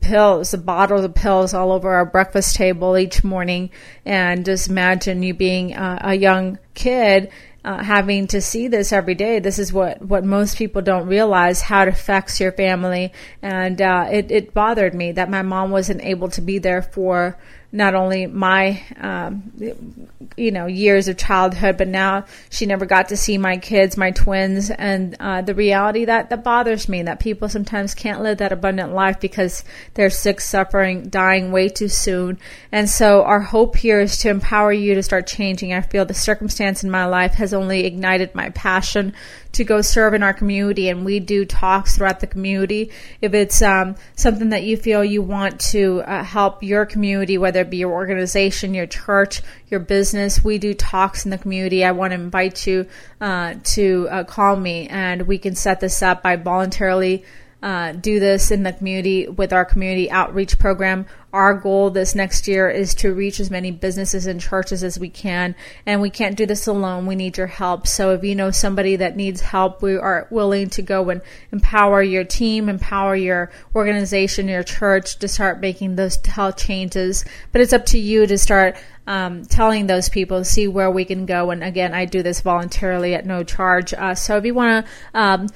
pills, 0.00 0.50
the 0.50 0.58
bottles 0.58 1.04
of 1.04 1.14
pills 1.14 1.54
all 1.54 1.70
over 1.70 1.90
our 1.90 2.04
breakfast 2.04 2.56
table 2.56 2.98
each 2.98 3.22
morning. 3.22 3.70
And 4.04 4.44
just 4.44 4.68
imagine 4.68 5.22
you 5.22 5.34
being 5.34 5.76
uh, 5.76 6.00
a 6.02 6.14
young 6.14 6.58
kid 6.74 7.30
uh, 7.64 7.82
having 7.82 8.26
to 8.28 8.40
see 8.40 8.68
this 8.68 8.92
every 8.92 9.14
day. 9.14 9.38
This 9.38 9.58
is 9.58 9.72
what, 9.72 10.02
what 10.02 10.24
most 10.24 10.58
people 10.58 10.82
don't 10.82 11.06
realize 11.06 11.62
how 11.62 11.82
it 11.82 11.88
affects 11.88 12.38
your 12.38 12.52
family. 12.52 13.12
And 13.40 13.80
uh, 13.80 14.08
it, 14.10 14.30
it 14.30 14.54
bothered 14.54 14.94
me 14.94 15.12
that 15.12 15.30
my 15.30 15.42
mom 15.42 15.70
wasn't 15.70 16.02
able 16.02 16.28
to 16.30 16.42
be 16.42 16.58
there 16.58 16.82
for 16.82 17.38
not 17.74 17.96
only 17.96 18.26
my 18.26 18.80
um, 19.00 20.08
you 20.36 20.52
know 20.52 20.66
years 20.66 21.08
of 21.08 21.16
childhood 21.16 21.76
but 21.76 21.88
now 21.88 22.24
she 22.48 22.66
never 22.66 22.86
got 22.86 23.08
to 23.08 23.16
see 23.16 23.36
my 23.36 23.56
kids 23.56 23.96
my 23.96 24.12
twins 24.12 24.70
and 24.70 25.16
uh, 25.18 25.42
the 25.42 25.56
reality 25.56 26.04
that 26.04 26.30
that 26.30 26.44
bothers 26.44 26.88
me 26.88 27.02
that 27.02 27.18
people 27.18 27.48
sometimes 27.48 27.92
can't 27.92 28.22
live 28.22 28.38
that 28.38 28.52
abundant 28.52 28.94
life 28.94 29.18
because 29.18 29.64
they're 29.94 30.08
sick 30.08 30.40
suffering 30.40 31.08
dying 31.08 31.50
way 31.50 31.68
too 31.68 31.88
soon 31.88 32.38
and 32.70 32.88
so 32.88 33.24
our 33.24 33.40
hope 33.40 33.74
here 33.74 34.00
is 34.00 34.18
to 34.18 34.30
empower 34.30 34.72
you 34.72 34.94
to 34.94 35.02
start 35.02 35.26
changing 35.26 35.74
i 35.74 35.80
feel 35.80 36.04
the 36.04 36.14
circumstance 36.14 36.54
in 36.64 36.90
my 36.90 37.06
life 37.06 37.34
has 37.34 37.52
only 37.54 37.84
ignited 37.84 38.34
my 38.34 38.50
passion 38.50 39.14
to 39.52 39.64
go 39.64 39.80
serve 39.80 40.14
in 40.14 40.22
our 40.22 40.34
community 40.34 40.88
and 40.88 41.04
we 41.04 41.20
do 41.20 41.44
talks 41.44 41.96
throughout 41.96 42.20
the 42.20 42.26
community. 42.26 42.90
If 43.20 43.34
it's 43.34 43.62
um, 43.62 43.96
something 44.16 44.50
that 44.50 44.64
you 44.64 44.76
feel 44.76 45.04
you 45.04 45.22
want 45.22 45.60
to 45.72 46.02
uh, 46.06 46.24
help 46.24 46.62
your 46.62 46.86
community 46.86 47.38
whether 47.38 47.60
it 47.60 47.70
be 47.70 47.76
your 47.76 47.92
organization 47.92 48.74
your 48.74 48.86
church 48.86 49.42
your 49.68 49.80
business 49.80 50.42
we 50.42 50.58
do 50.58 50.74
talks 50.74 51.24
in 51.24 51.30
the 51.30 51.38
community. 51.38 51.84
I 51.84 51.92
want 51.92 52.10
to 52.12 52.14
invite 52.14 52.66
you 52.66 52.86
uh, 53.20 53.54
to 53.62 54.08
uh, 54.10 54.24
call 54.24 54.56
me 54.56 54.88
and 54.88 55.22
we 55.22 55.38
can 55.38 55.54
set 55.54 55.80
this 55.80 56.02
up 56.02 56.22
by 56.22 56.36
voluntarily 56.36 57.24
uh, 57.64 57.92
do 57.92 58.20
this 58.20 58.50
in 58.50 58.62
the 58.62 58.74
community 58.74 59.26
with 59.26 59.50
our 59.50 59.64
community 59.64 60.10
outreach 60.10 60.58
program. 60.58 61.06
Our 61.32 61.54
goal 61.54 61.88
this 61.88 62.14
next 62.14 62.46
year 62.46 62.68
is 62.68 62.94
to 62.96 63.14
reach 63.14 63.40
as 63.40 63.50
many 63.50 63.70
businesses 63.70 64.26
and 64.26 64.38
churches 64.38 64.84
as 64.84 64.98
we 64.98 65.08
can, 65.08 65.56
and 65.86 66.02
we 66.02 66.10
can't 66.10 66.36
do 66.36 66.44
this 66.44 66.66
alone. 66.66 67.06
We 67.06 67.16
need 67.16 67.38
your 67.38 67.46
help. 67.46 67.86
So 67.86 68.12
if 68.12 68.22
you 68.22 68.34
know 68.34 68.50
somebody 68.50 68.96
that 68.96 69.16
needs 69.16 69.40
help, 69.40 69.80
we 69.80 69.96
are 69.96 70.28
willing 70.30 70.68
to 70.70 70.82
go 70.82 71.08
and 71.08 71.22
empower 71.52 72.02
your 72.02 72.24
team, 72.24 72.68
empower 72.68 73.16
your 73.16 73.50
organization, 73.74 74.46
your 74.46 74.62
church 74.62 75.18
to 75.20 75.26
start 75.26 75.58
making 75.58 75.96
those 75.96 76.16
health 76.16 76.58
changes. 76.58 77.24
But 77.50 77.62
it's 77.62 77.72
up 77.72 77.86
to 77.86 77.98
you 77.98 78.26
to 78.26 78.36
start 78.36 78.76
um, 79.06 79.42
telling 79.46 79.86
those 79.86 80.10
people, 80.10 80.40
to 80.40 80.44
see 80.44 80.68
where 80.68 80.90
we 80.90 81.06
can 81.06 81.24
go. 81.24 81.50
And 81.50 81.64
again, 81.64 81.94
I 81.94 82.04
do 82.04 82.22
this 82.22 82.42
voluntarily 82.42 83.14
at 83.14 83.24
no 83.24 83.42
charge. 83.42 83.94
Uh, 83.94 84.14
so 84.14 84.36
if 84.36 84.44
you 84.44 84.52
want 84.52 84.84
to, 84.84 84.92
um, 85.18 85.48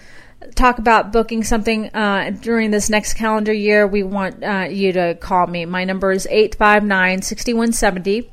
talk 0.55 0.79
about 0.79 1.13
booking 1.13 1.45
something 1.45 1.87
uh, 1.95 2.31
during 2.41 2.71
this 2.71 2.91
next 2.91 3.15
calendar 3.15 3.53
year, 3.53 3.87
we 3.87 4.03
want 4.03 4.43
uh, 4.43 4.67
you 4.71 4.93
to 4.93 5.15
call 5.17 5.47
me. 5.47 5.65
My 5.67 5.85
number 5.85 6.13
is 6.13 6.27
859 6.31 7.23
6170. 7.23 8.31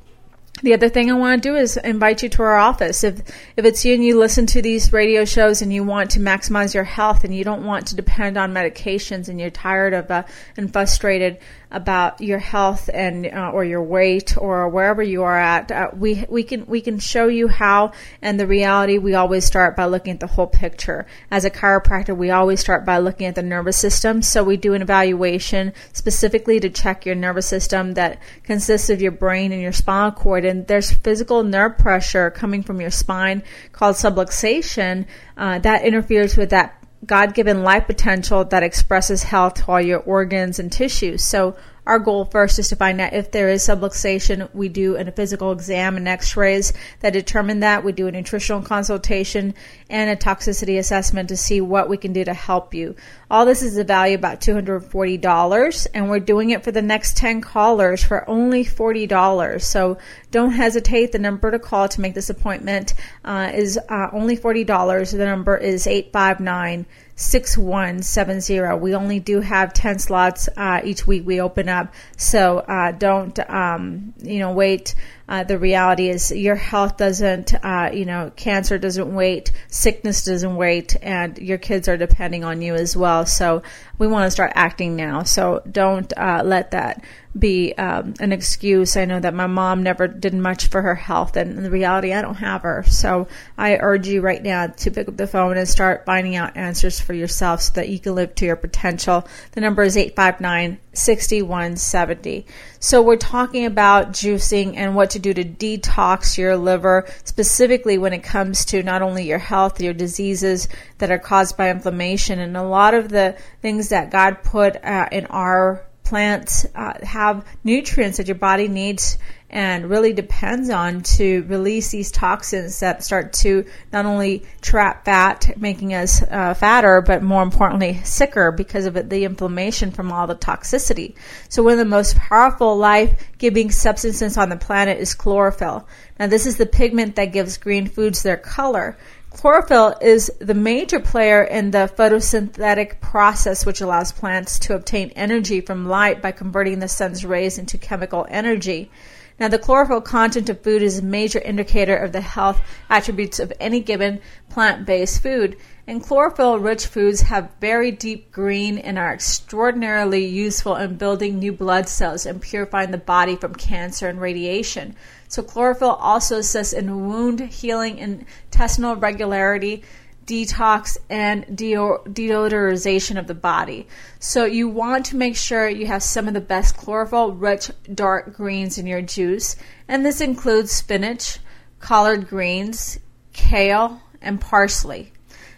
The 0.62 0.74
other 0.74 0.88
thing 0.88 1.12
I 1.12 1.15
want 1.15 1.43
to 1.43 1.50
do 1.50 1.55
is 1.55 1.75
invite 1.75 2.24
you 2.24 2.29
to 2.29 2.43
our 2.43 2.55
office. 2.55 3.03
If 3.03 3.19
if 3.57 3.65
it's 3.65 3.83
you 3.83 3.93
and 3.93 4.03
you 4.03 4.17
listen 4.17 4.45
to 4.47 4.62
these 4.62 4.93
radio 4.93 5.25
shows 5.25 5.62
and 5.62 5.74
you 5.74 5.83
want 5.83 6.12
to 6.12 6.19
maximize 6.19 6.74
your 6.74 6.85
health 6.85 7.25
and 7.25 7.35
you 7.35 7.43
don't 7.43 7.65
want 7.65 7.88
to 7.88 7.95
depend 7.95 8.38
on 8.38 8.53
medications 8.53 9.27
and 9.27 9.39
you're 9.39 9.50
tired 9.50 9.93
of 9.93 10.09
uh, 10.09 10.24
and 10.55 10.71
frustrated 10.71 11.39
about 11.75 12.22
your 12.22 12.39
health 12.39 12.89
and 12.94 13.27
uh, 13.27 13.51
or 13.53 13.65
your 13.65 13.84
weight 13.84 14.38
or 14.38 14.70
wherever 14.70 15.03
you 15.03 15.24
are 15.24 15.38
at, 15.38 15.70
uh, 15.70 15.89
we 15.94 16.24
we 16.29 16.41
can 16.41 16.65
we 16.67 16.79
can 16.79 17.00
show 17.00 17.27
you 17.27 17.50
how. 17.50 17.91
And 18.22 18.39
the 18.39 18.48
reality, 18.48 18.98
we 18.98 19.13
always 19.13 19.44
start 19.44 19.75
by 19.75 19.86
looking 19.86 20.13
at 20.13 20.22
the 20.22 20.27
whole 20.27 20.48
picture. 20.48 21.05
As 21.29 21.44
a 21.44 21.51
chiropractor, 21.51 22.15
we 22.15 22.32
always 22.32 22.62
start 22.62 22.86
by 22.86 23.00
looking 23.00 23.27
at 23.27 23.36
the 23.36 23.44
nervous 23.44 23.77
system. 23.77 24.22
So 24.22 24.41
we 24.41 24.55
do 24.55 24.74
an 24.74 24.82
evaluation 24.82 25.74
specifically 25.91 26.62
to 26.62 26.70
check 26.70 27.05
your 27.05 27.15
nervous 27.15 27.46
system 27.46 27.96
that 27.96 28.20
consists 28.44 28.89
of 28.89 29.01
your 29.01 29.12
brain 29.12 29.51
and 29.51 29.62
your 29.62 29.74
spinal 29.74 30.13
cord. 30.13 30.46
And 30.46 30.65
there's 30.67 30.91
physical 30.91 31.44
nerve 31.44 31.77
pressure 31.77 32.32
coming 32.32 32.63
from 32.63 32.79
your 32.79 32.89
spine 32.89 33.44
called 33.74 33.98
subluxation 33.98 35.08
uh, 35.36 35.60
that 35.60 35.84
interferes 35.84 36.38
with 36.38 36.51
that 36.51 36.85
God 37.06 37.34
given 37.34 37.64
life 37.64 37.88
potential 37.88 38.44
that 38.46 38.64
expresses 38.64 39.24
health 39.24 39.56
to 39.56 39.72
all 39.72 39.82
your 39.82 40.00
organs 40.00 40.60
and 40.60 40.72
tissues. 40.72 41.24
So 41.24 41.56
our 41.86 42.00
goal 42.00 42.25
first 42.25 42.58
is 42.58 42.70
to 42.70 42.75
find 42.75 43.00
out 43.00 43.14
if 43.14 43.32
there 43.32 43.50
is 43.50 43.68
subluxation. 43.68 44.50
We 44.56 44.70
do 44.70 44.96
a 44.96 45.12
physical 45.12 45.52
exam 45.52 45.98
and 45.98 46.08
x-rays 46.08 46.74
that 47.02 47.14
determine 47.14 47.60
that. 47.60 47.84
We 47.84 47.92
do 47.92 48.08
a 48.08 48.12
nutritional 48.12 48.64
consultation 48.64 49.54
and 49.88 50.10
a 50.10 50.16
toxicity 50.16 50.80
assessment 50.80 51.30
to 51.30 51.38
see 51.38 51.62
what 51.62 51.88
we 51.88 51.98
can 51.98 52.12
do 52.12 52.25
to 52.25 52.34
help 52.34 52.74
you. 52.74 52.96
All 53.30 53.46
this 53.46 53.62
is 53.62 53.78
a 53.78 53.84
value 53.84 54.16
about 54.16 54.42
$240 54.42 55.88
and 55.94 56.10
we're 56.10 56.20
doing 56.20 56.50
it 56.50 56.64
for 56.64 56.72
the 56.72 56.82
next 56.82 57.18
10 57.18 57.42
callers 57.42 58.04
for 58.04 58.28
only 58.28 58.66
$40. 58.66 59.62
So 59.62 60.00
don't 60.36 60.51
hesitate. 60.51 61.13
The 61.13 61.20
number 61.20 61.50
to 61.50 61.60
call 61.60 61.88
to 61.88 62.01
make 62.01 62.13
this 62.13 62.30
appointment 62.30 62.94
uh, 63.24 63.51
is 63.54 63.77
uh, 63.77 64.10
only 64.12 64.36
$40. 64.36 65.12
The 65.12 65.25
number 65.25 65.56
is 65.56 65.86
859- 65.86 66.86
6170. 67.15 68.77
We 68.82 68.94
only 68.94 69.20
do 69.20 69.39
have 69.39 69.74
10 69.74 70.00
slots 70.00 70.50
uh, 70.58 70.82
each 70.84 71.08
week 71.08 71.25
we 71.25 71.39
open 71.39 71.70
up. 71.70 71.94
So 72.18 72.60
uh, 72.60 72.92
don't, 72.92 73.39
um, 73.50 74.13
you 74.22 74.39
know, 74.39 74.51
wait. 74.51 74.96
Uh, 75.27 75.44
the 75.44 75.58
reality 75.58 76.10
is 76.10 76.32
your 76.32 76.55
health 76.55 76.98
doesn't, 76.98 77.53
uh, 77.65 77.89
you 77.91 78.05
know, 78.05 78.32
cancer 78.36 78.77
doesn't 78.77 79.13
wait, 79.13 79.51
sickness 79.70 80.24
doesn't 80.24 80.55
wait, 80.55 80.96
and 81.01 81.38
your 81.39 81.58
kids 81.58 81.88
are 81.88 81.98
depending 81.98 82.44
on 82.44 82.62
you 82.62 82.75
as 82.75 82.96
well. 82.96 83.25
So 83.25 83.63
we 83.98 84.08
want 84.08 84.27
to 84.27 84.32
start 84.32 84.51
acting 84.55 84.96
now. 84.96 85.24
So 85.24 85.63
don't 85.70 86.12
uh, 86.17 86.44
let 86.46 86.72
that 86.72 87.03
be 87.38 87.74
um, 87.74 88.13
an 88.20 88.32
excuse. 88.32 88.96
I 88.96 89.05
know 89.05 89.20
that 89.20 89.34
my 89.34 89.48
mom 89.48 89.84
never 89.84 90.08
did 90.08 90.34
much 90.34 90.67
for 90.67 90.82
her 90.82 90.96
health, 90.96 91.36
and 91.36 91.65
the 91.65 91.70
reality, 91.70 92.13
I 92.13 92.22
don't 92.22 92.36
have 92.36 92.62
her. 92.62 92.84
So 92.88 93.27
I 93.58 93.77
urge 93.77 94.08
you 94.08 94.22
right 94.22 94.41
now 94.41 94.67
to 94.67 94.91
pick 94.91 95.08
up 95.08 95.17
the 95.17 95.27
phone 95.27 95.58
and 95.58 95.67
start 95.67 96.05
finding 96.05 96.36
out 96.36 96.55
answers 96.55 97.00
for 97.00 97.13
yourself 97.13 97.62
so 97.62 97.74
that 97.74 97.89
you 97.89 98.00
can 98.00 98.15
live 98.15 98.36
to 98.36 98.46
your 98.46 98.55
potential. 98.55 99.27
The 99.51 99.62
number 99.62 99.84
is 99.84 99.98
859 99.98 100.79
6170. 100.94 102.46
So 102.79 103.01
we're 103.01 103.17
talking 103.17 103.65
about 103.65 104.12
juicing 104.12 104.75
and 104.77 104.96
what 104.96 105.10
to 105.15 105.19
do 105.19 105.34
to 105.34 105.43
detox 105.43 106.38
your 106.38 106.57
liver, 106.57 107.07
specifically 107.24 107.98
when 107.98 108.13
it 108.13 108.24
comes 108.24 108.65
to 108.65 108.84
not 108.84 109.01
only 109.01 109.25
your 109.25 109.39
health, 109.39 109.81
your 109.81 109.93
diseases 109.93 110.67
that 110.98 111.12
are 111.12 111.19
caused 111.19 111.57
by 111.57 111.69
inflammation, 111.69 112.39
and 112.39 112.55
a 112.55 112.63
lot 112.63 112.93
of 112.93 113.10
the 113.10 113.38
things 113.62 113.89
that 113.89 114.12
God 114.12 114.43
put 114.43 114.75
uh, 114.84 115.07
in 115.12 115.25
our 115.27 115.85
plants 116.05 116.65
uh, 116.75 116.93
have 117.03 117.45
nutrients 117.63 118.17
that 118.17 118.27
your 118.27 118.35
body 118.35 118.67
needs 118.67 119.17
and 119.50 119.89
really 119.89 120.12
depends 120.12 120.69
on 120.69 121.01
to 121.01 121.43
release 121.43 121.89
these 121.89 122.12
toxins 122.12 122.79
that 122.79 123.03
start 123.03 123.31
to 123.31 123.63
not 123.93 124.05
only 124.05 124.43
trap 124.59 125.05
fat, 125.05 125.57
making 125.57 125.93
us 125.93 126.21
uh, 126.24 126.53
fatter, 126.53 127.01
but 127.01 127.24
more 127.24 127.43
importantly, 127.43 128.01
sicker 128.03 128.51
because 128.51 128.85
of 128.85 129.09
the 129.09 129.24
inflammation 129.24 129.91
from 129.91 130.12
all 130.12 130.27
the 130.27 130.35
toxicity. 130.35 131.15
So 131.47 131.63
one 131.63 131.74
of 131.74 131.79
the 131.79 131.85
most 131.85 132.17
powerful 132.17 132.75
life-giving 132.75 133.71
substances 133.71 134.38
on 134.38 134.50
the 134.50 134.57
planet 134.57 135.00
is 135.00 135.13
chlorophyll. 135.13 135.88
Now 136.19 136.27
this 136.27 136.45
is 136.45 136.57
the 136.57 136.65
pigment 136.65 137.15
that 137.15 137.25
gives 137.25 137.57
green 137.57 137.88
foods 137.88 138.24
their 138.24 138.38
color. 138.38 138.97
Chlorophyll 139.36 139.96
is 140.00 140.32
the 140.39 140.54
major 140.54 141.01
player 141.01 141.44
in 141.44 141.72
the 141.72 141.92
photosynthetic 141.98 143.01
process, 143.01 143.65
which 143.65 143.82
allows 143.82 144.13
plants 144.13 144.58
to 144.60 144.75
obtain 144.75 145.10
energy 145.10 145.60
from 145.60 145.89
light 145.89 146.22
by 146.22 146.32
converting 146.32 146.80
the 146.80 146.88
sun's 146.88 147.25
rays 147.25 147.58
into 147.58 147.77
chemical 147.77 148.25
energy. 148.30 148.89
Now, 149.38 149.50
the 149.50 149.60
chlorophyll 149.60 150.00
content 150.00 150.48
of 150.48 150.63
food 150.63 150.82
is 150.82 151.00
a 151.00 151.04
major 151.04 151.39
indicator 151.39 151.98
of 151.98 152.13
the 152.13 152.22
health 152.22 152.62
attributes 152.89 153.39
of 153.39 153.51
any 153.60 153.82
given 153.82 154.22
plant 154.50 154.86
based 154.86 155.22
food. 155.22 155.58
And 155.86 156.01
chlorophyll 156.01 156.60
rich 156.60 156.86
foods 156.86 157.20
have 157.20 157.51
very 157.60 157.92
deep 157.92 158.32
green 158.32 158.77
and 158.77 158.98
are 158.98 159.13
extraordinarily 159.13 160.25
useful 160.25 160.77
in 160.77 160.96
building 160.96 161.39
new 161.39 161.51
blood 161.51 161.89
cells 161.89 162.25
and 162.25 162.42
purifying 162.42 162.92
the 162.92 162.98
body 162.98 163.36
from 163.36 163.54
cancer 163.54 164.08
and 164.08 164.22
radiation. 164.22 164.96
So, 165.27 165.44
chlorophyll 165.44 165.94
also 165.94 166.39
assists 166.39 166.74
in 166.74 167.08
wound 167.08 167.39
healing, 167.39 167.98
intestinal 167.98 168.96
regularity, 168.96 169.84
detox, 170.25 170.98
and 171.10 171.46
deodorization 171.46 173.20
of 173.20 173.27
the 173.27 173.36
body. 173.36 173.88
So, 174.20 174.46
you 174.46 174.70
want 174.70 175.08
to 175.08 175.15
make 175.15 175.36
sure 175.36 175.67
you 175.67 175.88
have 175.88 176.03
some 176.03 176.27
of 176.27 176.34
the 176.34 176.41
best 176.41 176.77
chlorophyll 176.77 177.34
rich 177.34 177.72
dark 177.94 178.36
greens 178.36 178.77
in 178.77 178.88
your 178.88 179.01
juice. 179.01 179.55
And 179.88 180.05
this 180.05 180.22
includes 180.22 180.72
spinach, 180.72 181.39
collard 181.79 182.27
greens, 182.27 183.00
kale, 183.34 184.01
and 184.22 184.39
parsley. 184.39 185.12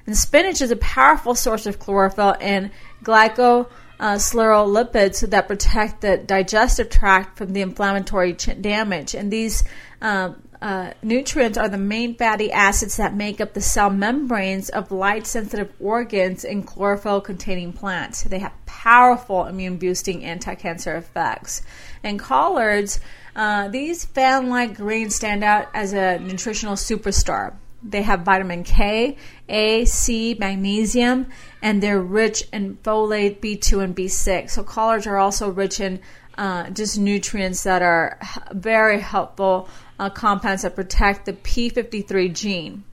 And 0.05 0.17
spinach 0.17 0.61
is 0.61 0.71
a 0.71 0.77
powerful 0.77 1.35
source 1.35 1.65
of 1.65 1.79
chlorophyll 1.79 2.35
and 2.39 2.71
glyco 3.03 3.69
uh, 3.99 4.15
lipids 4.15 5.27
that 5.29 5.47
protect 5.47 6.01
the 6.01 6.17
digestive 6.17 6.89
tract 6.89 7.37
from 7.37 7.53
the 7.53 7.61
inflammatory 7.61 8.33
ch- 8.33 8.61
damage. 8.61 9.15
And 9.15 9.31
these 9.31 9.63
uh, 10.01 10.33
uh, 10.61 10.91
nutrients 11.03 11.57
are 11.57 11.69
the 11.69 11.77
main 11.77 12.15
fatty 12.15 12.51
acids 12.51 12.97
that 12.97 13.15
make 13.15 13.39
up 13.39 13.53
the 13.53 13.61
cell 13.61 13.89
membranes 13.89 14.69
of 14.69 14.91
light 14.91 15.27
sensitive 15.27 15.71
organs 15.79 16.43
in 16.43 16.63
chlorophyll 16.63 17.21
containing 17.21 17.73
plants. 17.73 18.23
They 18.23 18.39
have 18.39 18.53
powerful 18.65 19.45
immune 19.45 19.77
boosting 19.77 20.23
anti 20.23 20.55
cancer 20.55 20.95
effects. 20.95 21.61
And 22.03 22.19
collards, 22.19 22.99
uh, 23.35 23.67
these 23.67 24.05
fan 24.05 24.49
like 24.49 24.75
greens 24.75 25.15
stand 25.15 25.43
out 25.43 25.67
as 25.73 25.93
a 25.93 26.17
nutritional 26.19 26.75
superstar. 26.75 27.53
They 27.89 28.01
have 28.03 28.21
vitamin 28.21 28.63
K, 28.63 29.17
A, 29.47 29.85
C, 29.85 30.35
magnesium, 30.39 31.27
and 31.61 31.81
they're 31.81 32.01
rich 32.01 32.43
in 32.51 32.77
folate, 32.83 33.39
B2, 33.39 33.83
and 33.83 33.95
B6. 33.95 34.51
So 34.51 34.63
collards 34.63 35.07
are 35.07 35.17
also 35.17 35.49
rich 35.49 35.79
in 35.79 35.99
uh, 36.37 36.69
just 36.69 36.99
nutrients 36.99 37.63
that 37.63 37.81
are 37.81 38.19
very 38.51 38.99
helpful 38.99 39.69
uh, 39.99 40.09
compounds 40.09 40.61
that 40.61 40.75
protect 40.75 41.25
the 41.25 41.33
P53 41.33 42.33
gene. 42.33 42.83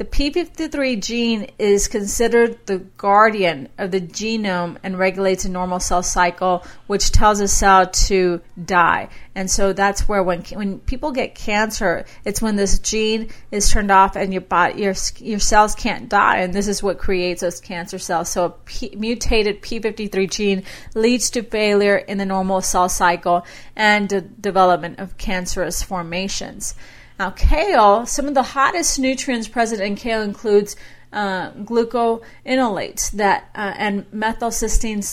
The 0.00 0.06
P53 0.06 0.98
gene 1.02 1.50
is 1.58 1.86
considered 1.86 2.64
the 2.64 2.78
guardian 2.78 3.68
of 3.76 3.90
the 3.90 4.00
genome 4.00 4.78
and 4.82 4.98
regulates 4.98 5.44
a 5.44 5.50
normal 5.50 5.78
cell 5.78 6.02
cycle, 6.02 6.64
which 6.86 7.12
tells 7.12 7.38
a 7.40 7.46
cell 7.46 7.86
to 7.86 8.40
die. 8.64 9.10
And 9.34 9.50
so 9.50 9.74
that's 9.74 10.08
where 10.08 10.22
when 10.22 10.40
when 10.54 10.78
people 10.78 11.12
get 11.12 11.34
cancer, 11.34 12.06
it's 12.24 12.40
when 12.40 12.56
this 12.56 12.78
gene 12.78 13.28
is 13.50 13.70
turned 13.70 13.90
off 13.90 14.16
and 14.16 14.32
your 14.32 14.40
body 14.40 14.80
your 14.80 14.94
your 15.18 15.38
cells 15.38 15.74
can't 15.74 16.08
die, 16.08 16.38
and 16.38 16.54
this 16.54 16.66
is 16.66 16.82
what 16.82 16.96
creates 16.96 17.42
those 17.42 17.60
cancer 17.60 17.98
cells. 17.98 18.30
So 18.30 18.44
a 18.46 18.50
P, 18.50 18.94
mutated 18.96 19.60
P53 19.60 20.30
gene 20.30 20.62
leads 20.94 21.28
to 21.32 21.42
failure 21.42 21.98
in 21.98 22.16
the 22.16 22.24
normal 22.24 22.62
cell 22.62 22.88
cycle 22.88 23.44
and 23.76 24.08
the 24.08 24.22
development 24.22 24.98
of 24.98 25.18
cancerous 25.18 25.82
formations. 25.82 26.74
Now, 27.20 27.32
kale, 27.32 28.06
some 28.06 28.28
of 28.28 28.32
the 28.32 28.42
hottest 28.42 28.98
nutrients 28.98 29.46
present 29.46 29.82
in 29.82 29.94
kale 29.94 30.22
includes 30.22 30.74
uh, 31.12 31.50
glucosinolates 31.52 33.10
that 33.10 33.50
uh, 33.54 33.74
and 33.76 34.10
methylcysteine 34.10 35.04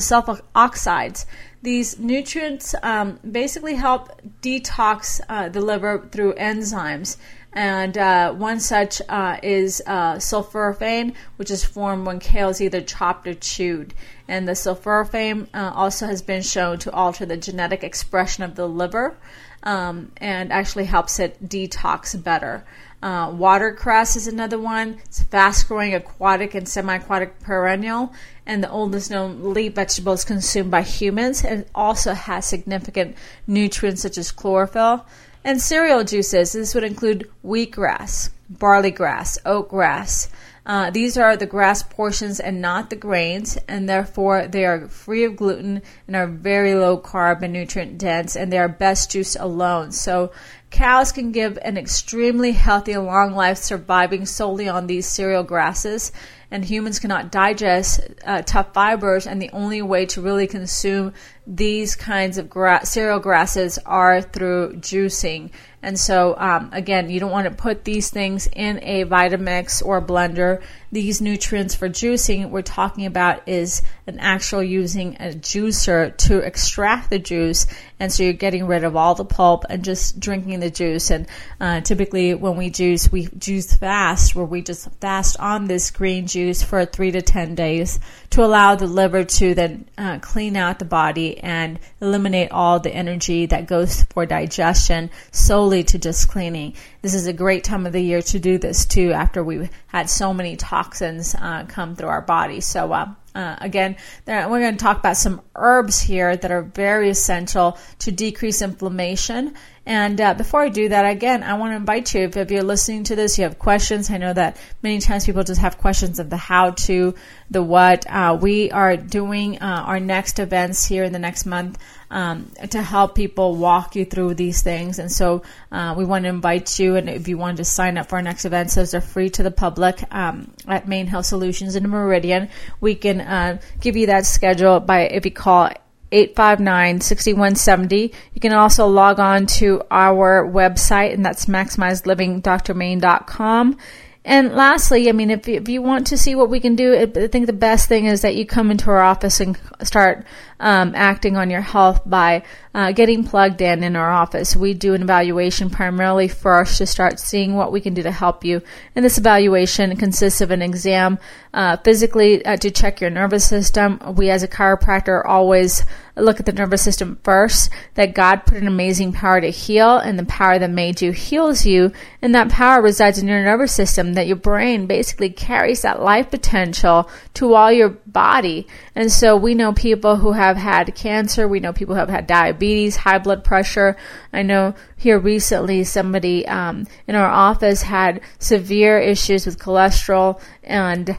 sulfur 0.00 0.40
oxides. 0.54 1.26
These 1.60 1.98
nutrients 1.98 2.74
um, 2.82 3.20
basically 3.30 3.74
help 3.74 4.18
detox 4.40 5.20
uh, 5.28 5.50
the 5.50 5.60
liver 5.60 6.08
through 6.10 6.36
enzymes. 6.36 7.18
And 7.52 7.98
uh, 7.98 8.32
one 8.32 8.58
such 8.58 9.02
uh, 9.06 9.38
is 9.42 9.82
uh, 9.86 10.14
sulforaphane, 10.14 11.14
which 11.36 11.50
is 11.50 11.62
formed 11.62 12.06
when 12.06 12.18
kale 12.18 12.48
is 12.48 12.62
either 12.62 12.80
chopped 12.80 13.26
or 13.26 13.34
chewed. 13.34 13.92
And 14.26 14.48
the 14.48 14.52
sulforaphane 14.52 15.48
uh, 15.52 15.72
also 15.74 16.06
has 16.06 16.22
been 16.22 16.40
shown 16.40 16.78
to 16.78 16.92
alter 16.92 17.26
the 17.26 17.36
genetic 17.36 17.84
expression 17.84 18.42
of 18.42 18.54
the 18.54 18.66
liver 18.66 19.18
um, 19.66 20.12
and 20.18 20.52
actually 20.52 20.84
helps 20.84 21.18
it 21.18 21.46
detox 21.46 22.22
better. 22.22 22.64
Uh, 23.02 23.30
watercress 23.30 24.16
is 24.16 24.26
another 24.26 24.58
one. 24.58 24.98
It's 25.04 25.20
a 25.20 25.24
fast 25.24 25.68
growing 25.68 25.92
aquatic 25.92 26.54
and 26.54 26.66
semi 26.66 26.94
aquatic 26.94 27.40
perennial, 27.40 28.14
and 28.46 28.62
the 28.62 28.70
oldest 28.70 29.10
known 29.10 29.52
leaf 29.52 29.74
vegetable 29.74 30.14
is 30.14 30.24
consumed 30.24 30.70
by 30.70 30.82
humans 30.82 31.44
and 31.44 31.66
also 31.74 32.14
has 32.14 32.46
significant 32.46 33.16
nutrients 33.46 34.02
such 34.02 34.16
as 34.16 34.30
chlorophyll. 34.30 35.04
And 35.44 35.60
cereal 35.60 36.04
juices, 36.04 36.52
this 36.52 36.74
would 36.74 36.84
include 36.84 37.28
wheatgrass, 37.44 38.30
barley 38.48 38.92
grass, 38.92 39.36
oat 39.44 39.68
grass, 39.68 40.28
uh, 40.66 40.90
these 40.90 41.16
are 41.16 41.36
the 41.36 41.46
grass 41.46 41.84
portions 41.84 42.40
and 42.40 42.60
not 42.60 42.90
the 42.90 42.96
grains, 42.96 43.56
and 43.68 43.88
therefore 43.88 44.48
they 44.48 44.64
are 44.64 44.88
free 44.88 45.22
of 45.22 45.36
gluten 45.36 45.80
and 46.08 46.16
are 46.16 46.26
very 46.26 46.74
low 46.74 46.98
carb 46.98 47.42
and 47.42 47.52
nutrient 47.52 47.98
dense, 47.98 48.34
and 48.34 48.52
they 48.52 48.58
are 48.58 48.68
best 48.68 49.12
juiced 49.12 49.36
alone. 49.38 49.92
So 49.92 50.32
cows 50.70 51.12
can 51.12 51.30
give 51.30 51.56
an 51.62 51.78
extremely 51.78 52.50
healthy 52.50 52.92
and 52.92 53.06
long 53.06 53.32
life 53.32 53.58
surviving 53.58 54.26
solely 54.26 54.68
on 54.68 54.88
these 54.88 55.06
cereal 55.06 55.44
grasses 55.44 56.10
and 56.50 56.64
humans 56.64 56.98
cannot 56.98 57.32
digest 57.32 58.00
uh, 58.24 58.42
tough 58.42 58.72
fibers 58.72 59.26
and 59.26 59.40
the 59.42 59.50
only 59.50 59.82
way 59.82 60.06
to 60.06 60.20
really 60.20 60.46
consume 60.46 61.12
these 61.46 61.96
kinds 61.96 62.38
of 62.38 62.48
gra- 62.48 62.84
cereal 62.84 63.18
grasses 63.18 63.78
are 63.84 64.22
through 64.22 64.74
juicing 64.74 65.50
and 65.86 65.96
so, 65.96 66.34
um, 66.36 66.70
again, 66.72 67.10
you 67.10 67.20
don't 67.20 67.30
want 67.30 67.44
to 67.44 67.54
put 67.54 67.84
these 67.84 68.10
things 68.10 68.48
in 68.48 68.80
a 68.82 69.04
Vitamix 69.04 69.86
or 69.86 69.98
a 69.98 70.02
blender. 70.02 70.60
These 70.96 71.20
nutrients 71.20 71.74
for 71.74 71.90
juicing 71.90 72.48
we're 72.48 72.62
talking 72.62 73.04
about 73.04 73.46
is 73.46 73.82
an 74.06 74.18
actual 74.18 74.62
using 74.62 75.16
a 75.16 75.26
juicer 75.26 76.16
to 76.16 76.38
extract 76.38 77.10
the 77.10 77.18
juice. 77.18 77.66
And 78.00 78.10
so 78.10 78.22
you're 78.22 78.32
getting 78.32 78.66
rid 78.66 78.82
of 78.82 78.96
all 78.96 79.14
the 79.14 79.26
pulp 79.26 79.66
and 79.68 79.84
just 79.84 80.18
drinking 80.18 80.60
the 80.60 80.70
juice. 80.70 81.10
And 81.10 81.26
uh, 81.60 81.82
typically, 81.82 82.32
when 82.32 82.56
we 82.56 82.70
juice, 82.70 83.12
we 83.12 83.26
juice 83.26 83.76
fast, 83.76 84.34
where 84.34 84.46
we 84.46 84.62
just 84.62 84.90
fast 85.02 85.38
on 85.38 85.66
this 85.66 85.90
green 85.90 86.26
juice 86.26 86.62
for 86.62 86.86
three 86.86 87.10
to 87.10 87.20
10 87.20 87.54
days 87.54 88.00
to 88.30 88.42
allow 88.42 88.74
the 88.74 88.86
liver 88.86 89.24
to 89.24 89.54
then 89.54 89.86
uh, 89.98 90.18
clean 90.20 90.56
out 90.56 90.78
the 90.78 90.86
body 90.86 91.36
and 91.40 91.78
eliminate 92.00 92.52
all 92.52 92.80
the 92.80 92.94
energy 92.94 93.44
that 93.44 93.66
goes 93.66 94.02
for 94.04 94.24
digestion 94.24 95.10
solely 95.30 95.84
to 95.84 95.98
just 95.98 96.30
cleaning. 96.30 96.72
This 97.06 97.14
is 97.14 97.28
a 97.28 97.32
great 97.32 97.62
time 97.62 97.86
of 97.86 97.92
the 97.92 98.00
year 98.00 98.20
to 98.20 98.40
do 98.40 98.58
this 98.58 98.84
too 98.84 99.12
after 99.12 99.44
we've 99.44 99.70
had 99.86 100.10
so 100.10 100.34
many 100.34 100.56
toxins 100.56 101.36
uh, 101.36 101.64
come 101.68 101.94
through 101.94 102.08
our 102.08 102.20
body. 102.20 102.60
So, 102.60 102.92
uh, 102.92 103.14
uh, 103.32 103.54
again, 103.60 103.94
we're 104.26 104.58
going 104.58 104.76
to 104.76 104.82
talk 104.82 104.98
about 104.98 105.16
some 105.16 105.40
herbs 105.54 106.00
here 106.00 106.36
that 106.36 106.50
are 106.50 106.62
very 106.62 107.08
essential 107.08 107.78
to 108.00 108.10
decrease 108.10 108.60
inflammation 108.60 109.54
and 109.86 110.20
uh, 110.20 110.34
before 110.34 110.62
I 110.62 110.68
do 110.68 110.88
that, 110.88 111.06
again, 111.06 111.44
I 111.44 111.54
want 111.54 111.70
to 111.70 111.76
invite 111.76 112.12
you, 112.12 112.22
if, 112.22 112.36
if, 112.36 112.50
you're 112.50 112.64
listening 112.64 113.04
to 113.04 113.14
this, 113.14 113.38
you 113.38 113.44
have 113.44 113.56
questions. 113.56 114.10
I 114.10 114.16
know 114.16 114.32
that 114.32 114.56
many 114.82 114.98
times 114.98 115.24
people 115.24 115.44
just 115.44 115.60
have 115.60 115.78
questions 115.78 116.18
of 116.18 116.28
the 116.28 116.36
how 116.36 116.72
to, 116.72 117.14
the 117.50 117.62
what. 117.62 118.04
Uh, 118.08 118.36
we 118.40 118.72
are 118.72 118.96
doing 118.96 119.60
uh, 119.60 119.84
our 119.86 120.00
next 120.00 120.40
events 120.40 120.84
here 120.84 121.04
in 121.04 121.12
the 121.12 121.20
next 121.20 121.46
month 121.46 121.78
um, 122.10 122.50
to 122.70 122.82
help 122.82 123.14
people 123.14 123.54
walk 123.54 123.94
you 123.94 124.04
through 124.04 124.34
these 124.34 124.60
things. 124.60 124.98
And 124.98 125.10
so 125.10 125.42
uh, 125.70 125.94
we 125.96 126.04
want 126.04 126.24
to 126.24 126.30
invite 126.30 126.80
you, 126.80 126.96
and 126.96 127.08
if 127.08 127.28
you 127.28 127.38
want 127.38 127.58
to 127.58 127.64
sign 127.64 127.96
up 127.96 128.08
for 128.08 128.16
our 128.16 128.22
next 128.22 128.44
events, 128.44 128.74
those 128.74 128.92
are 128.92 129.00
free 129.00 129.30
to 129.30 129.44
the 129.44 129.52
public 129.52 130.02
um, 130.12 130.52
at 130.66 130.88
Main 130.88 131.06
Health 131.06 131.26
Solutions 131.26 131.76
in 131.76 131.88
Meridian. 131.88 132.48
We 132.80 132.96
can 132.96 133.20
uh, 133.20 133.60
give 133.80 133.96
you 133.96 134.06
that 134.06 134.26
schedule 134.26 134.80
by 134.80 135.02
if 135.02 135.24
you 135.24 135.30
call 135.30 135.70
859 136.12 137.00
6170. 137.00 138.12
You 138.32 138.40
can 138.40 138.52
also 138.52 138.86
log 138.86 139.18
on 139.18 139.46
to 139.46 139.82
our 139.90 140.46
website, 140.46 141.14
and 141.14 141.24
that's 141.24 141.46
maximizedlivingdrmain.com. 141.46 143.78
And 144.24 144.52
lastly, 144.54 145.08
I 145.08 145.12
mean, 145.12 145.30
if 145.30 145.46
you, 145.46 145.54
if 145.54 145.68
you 145.68 145.80
want 145.80 146.08
to 146.08 146.18
see 146.18 146.34
what 146.34 146.50
we 146.50 146.58
can 146.58 146.74
do, 146.74 146.96
I 146.96 147.06
think 147.28 147.46
the 147.46 147.52
best 147.52 147.88
thing 147.88 148.06
is 148.06 148.22
that 148.22 148.34
you 148.34 148.44
come 148.44 148.72
into 148.72 148.90
our 148.90 149.00
office 149.00 149.38
and 149.38 149.56
start 149.84 150.26
um, 150.60 150.92
acting 150.94 151.36
on 151.36 151.50
your 151.50 151.60
health 151.60 152.00
by 152.06 152.42
uh, 152.74 152.92
getting 152.92 153.24
plugged 153.24 153.60
in 153.60 153.82
in 153.82 153.96
our 153.96 154.10
office. 154.10 154.54
We 154.54 154.74
do 154.74 154.94
an 154.94 155.02
evaluation 155.02 155.70
primarily 155.70 156.28
first 156.28 156.78
to 156.78 156.86
start 156.86 157.18
seeing 157.18 157.54
what 157.54 157.72
we 157.72 157.80
can 157.80 157.94
do 157.94 158.02
to 158.02 158.10
help 158.10 158.44
you. 158.44 158.62
And 158.94 159.04
this 159.04 159.18
evaluation 159.18 159.96
consists 159.96 160.40
of 160.40 160.50
an 160.50 160.62
exam 160.62 161.18
uh, 161.54 161.78
physically 161.78 162.44
uh, 162.44 162.56
to 162.58 162.70
check 162.70 163.00
your 163.00 163.10
nervous 163.10 163.48
system. 163.48 163.98
We, 164.14 164.28
as 164.30 164.42
a 164.42 164.48
chiropractor, 164.48 165.22
always 165.24 165.84
look 166.16 166.38
at 166.38 166.46
the 166.46 166.52
nervous 166.52 166.82
system 166.82 167.18
first. 167.24 167.70
That 167.94 168.14
God 168.14 168.44
put 168.44 168.58
an 168.58 168.68
amazing 168.68 169.12
power 169.12 169.40
to 169.40 169.50
heal, 169.50 169.96
and 169.96 170.18
the 170.18 170.26
power 170.26 170.58
that 170.58 170.70
made 170.70 171.00
you 171.00 171.12
heals 171.12 171.64
you, 171.64 171.92
and 172.20 172.34
that 172.34 172.50
power 172.50 172.82
resides 172.82 173.18
in 173.18 173.28
your 173.28 173.42
nervous 173.42 173.74
system. 173.74 174.14
That 174.14 174.26
your 174.26 174.36
brain 174.36 174.86
basically 174.86 175.30
carries 175.30 175.82
that 175.82 176.02
life 176.02 176.30
potential 176.30 177.08
to 177.34 177.54
all 177.54 177.72
your 177.72 177.88
body. 177.88 178.66
And 178.94 179.10
so 179.10 179.36
we 179.36 179.54
know 179.54 179.72
people 179.72 180.16
who 180.16 180.32
have 180.32 180.45
had 180.54 180.94
cancer, 180.94 181.48
we 181.48 181.58
know 181.58 181.72
people 181.72 181.96
have 181.96 182.08
had 182.08 182.26
diabetes, 182.26 182.96
high 182.96 183.18
blood 183.18 183.42
pressure. 183.42 183.96
I 184.32 184.42
know 184.42 184.74
here 184.96 185.18
recently 185.18 185.82
somebody 185.84 186.46
um, 186.46 186.86
in 187.08 187.16
our 187.16 187.28
office 187.28 187.82
had 187.82 188.20
severe 188.38 188.98
issues 189.00 189.46
with 189.46 189.58
cholesterol 189.58 190.40
and 190.62 191.18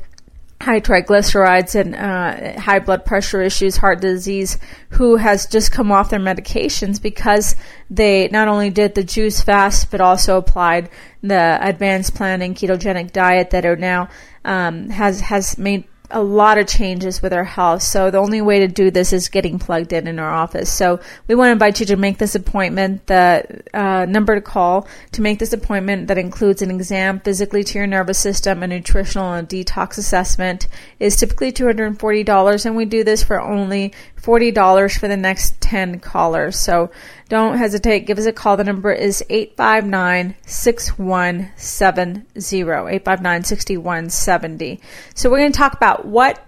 high 0.62 0.80
triglycerides 0.80 1.76
and 1.76 1.96
uh, 1.96 2.60
high 2.60 2.80
blood 2.80 3.06
pressure 3.06 3.42
issues, 3.42 3.78
heart 3.78 4.02
disease, 4.02 4.58
who 4.92 5.18
has 5.18 5.46
just 5.46 5.72
come 5.72 5.92
off 5.92 6.10
their 6.10 6.20
medications 6.20 7.02
because 7.02 7.56
they 7.90 8.28
not 8.30 8.48
only 8.48 8.70
did 8.70 8.96
the 8.96 9.04
juice 9.04 9.42
fast 9.42 9.92
but 9.92 10.02
also 10.02 10.38
applied 10.38 10.90
the 11.22 11.60
advanced 11.62 12.16
plan 12.16 12.28
planning 12.40 12.54
ketogenic 12.54 13.12
diet 13.12 13.52
that 13.52 13.66
are 13.66 13.76
now 13.76 14.10
um, 14.44 14.90
has 14.90 15.22
has 15.22 15.58
made 15.58 15.86
a 16.10 16.22
lot 16.22 16.58
of 16.58 16.68
changes 16.68 17.22
with 17.22 17.34
our 17.34 17.44
health. 17.44 17.82
So 17.82 18.10
the 18.10 18.18
only 18.18 18.42
way 18.42 18.60
to 18.60 18.68
do 18.68 18.90
this 18.92 19.12
is 19.12 19.30
getting 19.30 19.60
plugged 19.60 19.92
in 19.92 20.08
in 20.08 20.20
our 20.20 20.34
office. 20.34 20.72
So 20.72 21.00
we 21.28 21.36
want 21.36 21.50
to 21.50 21.54
invite 21.54 21.80
you 21.80 21.86
to 21.88 21.98
make 21.98 22.18
this 22.18 22.36
appointment. 22.36 23.08
The 23.08 23.64
uh, 23.74 24.06
number 24.06 24.36
to 24.36 24.42
call 24.42 24.88
to 25.14 25.22
make 25.22 25.40
this 25.40 25.54
appointment 25.54 26.08
that 26.08 26.18
includes 26.18 26.62
an 26.62 26.72
exam 26.72 27.20
physically 27.20 27.64
to 27.66 27.78
your 27.78 27.88
nervous 27.88 28.20
system, 28.20 28.64
a 28.64 28.68
nutritional 28.68 29.34
and 29.34 29.50
detox 29.50 29.98
assessment 29.98 30.68
is 31.00 31.18
typically 31.18 31.52
$240 31.52 32.66
and 32.66 32.76
we 32.76 32.86
do 32.86 33.04
this 33.04 33.24
for 33.24 33.42
only 33.42 33.94
$40 34.22 35.00
for 35.00 35.08
the 35.08 35.18
next 35.18 35.60
10 35.62 36.00
callers. 36.00 36.58
So 36.58 36.92
don't 37.30 37.58
hesitate. 37.58 38.06
Give 38.06 38.18
us 38.18 38.26
a 38.26 38.32
call. 38.32 38.56
The 38.58 38.64
number 38.64 38.92
is 38.92 39.24
859 39.30 40.36
6170. 40.46 42.26
859 42.36 43.44
6170. 43.44 44.80
So 45.14 45.30
we're 45.30 45.40
going 45.40 45.52
to 45.52 45.58
talk 45.58 45.74
about 45.74 45.97
what 46.06 46.44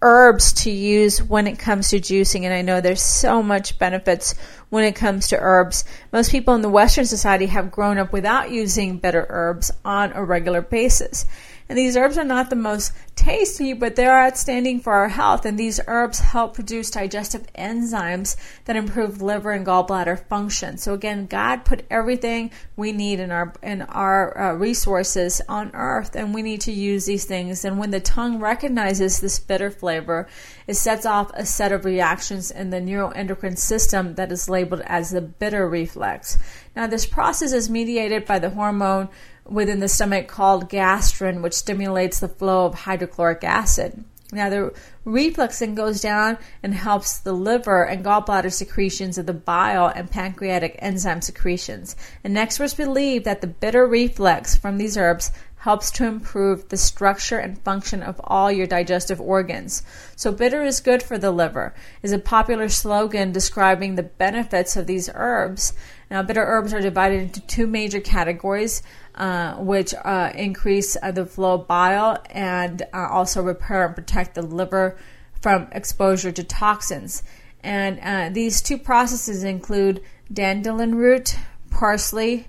herbs 0.00 0.52
to 0.52 0.70
use 0.70 1.20
when 1.20 1.46
it 1.48 1.58
comes 1.58 1.88
to 1.88 1.98
juicing 1.98 2.44
and 2.44 2.54
I 2.54 2.62
know 2.62 2.80
there's 2.80 3.02
so 3.02 3.42
much 3.42 3.78
benefits 3.78 4.34
when 4.70 4.84
it 4.84 4.94
comes 4.94 5.28
to 5.28 5.38
herbs. 5.38 5.84
Most 6.12 6.30
people 6.30 6.54
in 6.54 6.62
the 6.62 6.68
western 6.68 7.04
society 7.04 7.46
have 7.46 7.72
grown 7.72 7.98
up 7.98 8.12
without 8.12 8.50
using 8.50 8.98
bitter 8.98 9.26
herbs 9.28 9.72
on 9.84 10.12
a 10.12 10.24
regular 10.24 10.62
basis. 10.62 11.26
And 11.68 11.76
these 11.76 11.96
herbs 11.96 12.16
are 12.16 12.24
not 12.24 12.48
the 12.48 12.56
most 12.56 12.92
tasty, 13.14 13.72
but 13.72 13.96
they 13.96 14.06
are 14.06 14.26
outstanding 14.26 14.80
for 14.80 14.94
our 14.94 15.08
health. 15.08 15.44
And 15.44 15.58
these 15.58 15.80
herbs 15.86 16.20
help 16.20 16.54
produce 16.54 16.90
digestive 16.90 17.52
enzymes 17.52 18.36
that 18.64 18.76
improve 18.76 19.20
liver 19.20 19.52
and 19.52 19.66
gallbladder 19.66 20.26
function. 20.28 20.78
So 20.78 20.94
again, 20.94 21.26
God 21.26 21.64
put 21.64 21.84
everything 21.90 22.50
we 22.76 22.92
need 22.92 23.20
in 23.20 23.30
our 23.30 23.52
in 23.62 23.82
our 23.82 24.38
uh, 24.38 24.52
resources 24.54 25.42
on 25.48 25.70
earth, 25.74 26.16
and 26.16 26.32
we 26.32 26.42
need 26.42 26.62
to 26.62 26.72
use 26.72 27.04
these 27.04 27.26
things. 27.26 27.64
And 27.64 27.78
when 27.78 27.90
the 27.90 28.00
tongue 28.00 28.38
recognizes 28.38 29.20
this 29.20 29.38
bitter 29.38 29.70
flavor, 29.70 30.26
it 30.66 30.74
sets 30.74 31.04
off 31.04 31.30
a 31.34 31.44
set 31.44 31.72
of 31.72 31.84
reactions 31.84 32.50
in 32.50 32.70
the 32.70 32.80
neuroendocrine 32.80 33.58
system 33.58 34.14
that 34.14 34.32
is 34.32 34.48
labeled 34.48 34.82
as 34.86 35.10
the 35.10 35.20
bitter 35.20 35.68
reflex. 35.68 36.38
Now, 36.74 36.86
this 36.86 37.06
process 37.06 37.52
is 37.52 37.68
mediated 37.68 38.24
by 38.24 38.38
the 38.38 38.50
hormone 38.50 39.08
within 39.48 39.80
the 39.80 39.88
stomach 39.88 40.28
called 40.28 40.68
gastrin, 40.70 41.42
which 41.42 41.54
stimulates 41.54 42.20
the 42.20 42.28
flow 42.28 42.66
of 42.66 42.74
hydrochloric 42.74 43.42
acid. 43.44 44.04
Now, 44.30 44.50
the 44.50 44.74
reflex 45.06 45.60
then 45.60 45.74
goes 45.74 46.02
down 46.02 46.36
and 46.62 46.74
helps 46.74 47.18
the 47.18 47.32
liver 47.32 47.84
and 47.84 48.04
gallbladder 48.04 48.52
secretions 48.52 49.16
of 49.16 49.24
the 49.24 49.32
bile 49.32 49.86
and 49.86 50.10
pancreatic 50.10 50.76
enzyme 50.80 51.22
secretions. 51.22 51.96
And 52.22 52.36
experts 52.36 52.74
believe 52.74 53.24
that 53.24 53.40
the 53.40 53.46
bitter 53.46 53.86
reflex 53.86 54.54
from 54.54 54.76
these 54.76 54.98
herbs 54.98 55.30
helps 55.60 55.90
to 55.90 56.06
improve 56.06 56.68
the 56.68 56.76
structure 56.76 57.38
and 57.38 57.58
function 57.62 58.02
of 58.02 58.20
all 58.22 58.52
your 58.52 58.66
digestive 58.66 59.20
organs. 59.20 59.82
So, 60.14 60.30
bitter 60.30 60.62
is 60.62 60.80
good 60.80 61.02
for 61.02 61.18
the 61.18 61.32
liver 61.32 61.74
is 62.02 62.12
a 62.12 62.18
popular 62.18 62.68
slogan 62.68 63.32
describing 63.32 63.94
the 63.94 64.02
benefits 64.02 64.76
of 64.76 64.86
these 64.86 65.10
herbs. 65.12 65.72
Now, 66.10 66.22
bitter 66.22 66.44
herbs 66.44 66.72
are 66.72 66.80
divided 66.80 67.22
into 67.22 67.40
two 67.40 67.66
major 67.66 68.00
categories, 68.00 68.82
uh, 69.18 69.56
which 69.56 69.92
uh, 70.04 70.32
increase 70.34 70.96
uh, 71.02 71.10
the 71.10 71.26
flow 71.26 71.54
of 71.54 71.66
bile 71.66 72.22
and 72.30 72.82
uh, 72.94 73.08
also 73.10 73.42
repair 73.42 73.84
and 73.84 73.94
protect 73.94 74.34
the 74.34 74.42
liver 74.42 74.96
from 75.40 75.68
exposure 75.72 76.32
to 76.32 76.44
toxins. 76.44 77.22
And 77.62 77.98
uh, 78.00 78.32
these 78.32 78.62
two 78.62 78.78
processes 78.78 79.44
include 79.44 80.02
dandelion 80.32 80.94
root, 80.94 81.36
parsley, 81.70 82.46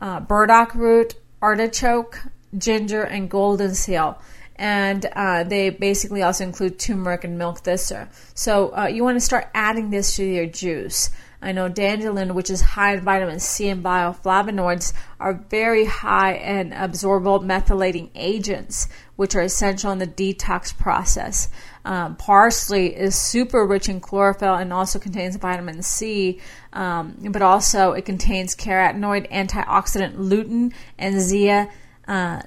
burdock 0.00 0.74
root, 0.74 1.14
artichoke, 1.42 2.20
ginger, 2.56 3.02
and 3.02 3.28
golden 3.28 3.74
seal 3.74 4.18
and 4.56 5.06
uh, 5.12 5.44
they 5.44 5.70
basically 5.70 6.22
also 6.22 6.44
include 6.44 6.78
turmeric 6.78 7.24
and 7.24 7.38
milk 7.38 7.58
thistle. 7.60 8.06
So 8.34 8.74
uh, 8.76 8.86
you 8.86 9.04
want 9.04 9.16
to 9.16 9.20
start 9.20 9.48
adding 9.54 9.90
this 9.90 10.16
to 10.16 10.24
your 10.24 10.46
juice. 10.46 11.10
I 11.40 11.52
know 11.52 11.68
dandelion, 11.68 12.34
which 12.34 12.50
is 12.50 12.60
high 12.60 12.94
in 12.94 13.00
vitamin 13.00 13.40
C 13.40 13.68
and 13.68 13.84
bioflavonoids, 13.84 14.92
are 15.20 15.34
very 15.34 15.84
high 15.84 16.34
in 16.34 16.70
absorbable 16.70 17.44
methylating 17.44 18.10
agents, 18.14 18.88
which 19.16 19.34
are 19.34 19.42
essential 19.42 19.92
in 19.92 19.98
the 19.98 20.06
detox 20.06 20.76
process. 20.76 21.48
Um, 21.84 22.16
parsley 22.16 22.96
is 22.96 23.14
super 23.14 23.64
rich 23.64 23.88
in 23.88 24.00
chlorophyll 24.00 24.54
and 24.54 24.72
also 24.72 24.98
contains 24.98 25.36
vitamin 25.36 25.82
C, 25.82 26.40
um, 26.72 27.16
but 27.30 27.42
also 27.42 27.92
it 27.92 28.04
contains 28.04 28.56
carotenoid 28.56 29.30
antioxidant 29.30 30.16
lutein 30.16 30.72
and 30.98 31.14
zeaxanthin, 31.16 31.70
uh, 32.08 32.42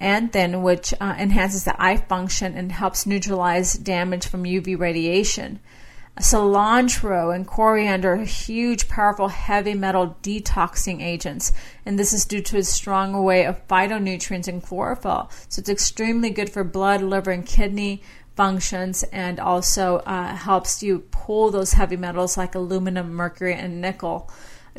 anthin, 0.00 0.62
which 0.62 0.94
uh, 1.00 1.14
enhances 1.18 1.64
the 1.64 1.80
eye 1.82 1.96
function 1.96 2.56
and 2.56 2.72
helps 2.72 3.06
neutralize 3.06 3.74
damage 3.74 4.26
from 4.26 4.44
UV 4.44 4.78
radiation. 4.78 5.60
Cilantro 6.20 7.34
and 7.34 7.46
coriander 7.46 8.12
are 8.12 8.24
huge, 8.24 8.88
powerful, 8.88 9.28
heavy 9.28 9.72
metal 9.72 10.18
detoxing 10.22 11.02
agents, 11.02 11.50
and 11.86 11.98
this 11.98 12.12
is 12.12 12.26
due 12.26 12.42
to 12.42 12.58
its 12.58 12.68
strong 12.68 13.14
array 13.14 13.46
of 13.46 13.66
phytonutrients 13.66 14.46
and 14.46 14.62
chlorophyll. 14.62 15.30
So 15.48 15.60
it's 15.60 15.70
extremely 15.70 16.28
good 16.28 16.50
for 16.50 16.62
blood, 16.62 17.00
liver, 17.00 17.30
and 17.30 17.46
kidney 17.46 18.02
functions, 18.36 19.02
and 19.04 19.40
also 19.40 19.98
uh, 20.00 20.36
helps 20.36 20.82
you 20.82 21.00
pull 21.10 21.50
those 21.50 21.72
heavy 21.72 21.96
metals 21.96 22.36
like 22.36 22.54
aluminum, 22.54 23.14
mercury, 23.14 23.54
and 23.54 23.80
nickel 23.80 24.30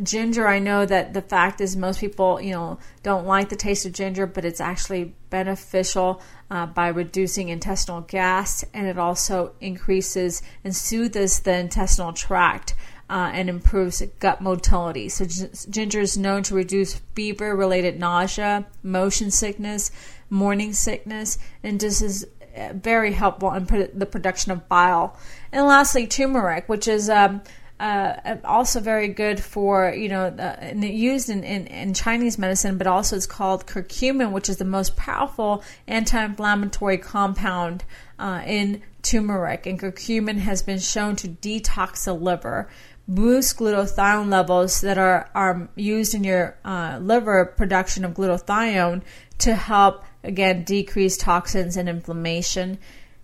ginger 0.02 0.48
i 0.48 0.58
know 0.58 0.86
that 0.86 1.14
the 1.14 1.22
fact 1.22 1.60
is 1.60 1.76
most 1.76 2.00
people 2.00 2.40
you 2.40 2.52
know 2.52 2.80
don't 3.04 3.26
like 3.26 3.50
the 3.50 3.56
taste 3.58 3.86
of 3.86 3.92
ginger 3.92 4.26
but 4.26 4.46
it's 4.46 4.62
actually 4.62 5.14
beneficial 5.30 6.22
uh, 6.52 6.66
by 6.66 6.90
reducing 6.90 7.48
intestinal 7.48 8.02
gas 8.02 8.64
and 8.74 8.86
it 8.86 9.00
also 9.00 9.54
increases 9.62 10.42
and 10.66 10.76
soothes 10.76 11.40
the 11.40 11.58
intestinal 11.58 12.12
tract 12.12 12.76
uh, 13.10 13.32
and 13.34 13.50
improves 13.50 14.04
gut 14.20 14.42
motility. 14.42 15.08
So, 15.10 15.26
g- 15.26 15.48
ginger 15.70 16.02
is 16.02 16.18
known 16.18 16.44
to 16.44 16.56
reduce 16.56 16.96
fever 17.16 17.56
related 17.56 18.00
nausea, 18.00 18.66
motion 18.84 19.32
sickness, 19.32 19.92
morning 20.30 20.74
sickness, 20.74 21.38
and 21.64 21.80
this 21.80 22.02
is 22.02 22.28
uh, 22.56 22.74
very 22.74 23.14
helpful 23.14 23.54
in 23.54 23.66
pro- 23.66 23.88
the 23.88 24.06
production 24.06 24.52
of 24.52 24.68
bile. 24.68 25.18
And 25.52 25.66
lastly, 25.66 26.06
turmeric, 26.06 26.68
which 26.68 26.88
is 26.88 27.10
um, 27.10 27.42
uh, 27.82 28.38
also 28.46 28.80
very 28.80 29.08
good 29.08 29.40
for 29.40 29.92
you 29.92 30.08
know 30.08 30.26
uh, 30.28 30.72
used 30.76 31.30
in, 31.30 31.44
in, 31.44 31.66
in, 31.66 31.96
Chinese 31.96 32.38
medicine, 32.38 32.78
but 32.78 32.86
also 32.86 33.16
it's 33.16 33.26
called 33.26 33.66
curcumin, 33.66 34.32
which 34.32 34.50
is 34.50 34.58
the 34.58 34.66
most 34.66 34.96
powerful 34.96 35.64
anti-inflammatory 35.88 37.00
compound 37.00 37.84
uh, 38.20 38.44
in 38.46 38.84
turmeric. 39.02 39.66
And 39.66 39.80
curcumin 39.80 40.38
has 40.38 40.62
been 40.62 40.78
shown 40.78 41.16
to 41.18 41.28
detox 41.28 42.06
the 42.06 42.14
liver, 42.14 42.70
boost 43.08 43.58
glutathione 43.58 44.30
levels 44.30 44.82
that 44.82 45.00
are 45.00 45.28
are 45.34 45.68
used 45.76 46.14
in 46.14 46.24
your 46.24 46.56
uh, 46.64 47.00
liver 47.02 47.46
production 47.46 48.06
of 48.06 48.14
glutathione 48.14 49.02
to 49.40 49.56
help 49.56 50.06
again 50.24 50.64
decrease 50.66 51.18
toxins 51.18 51.78
and 51.78 51.90
inflammation. 51.90 52.78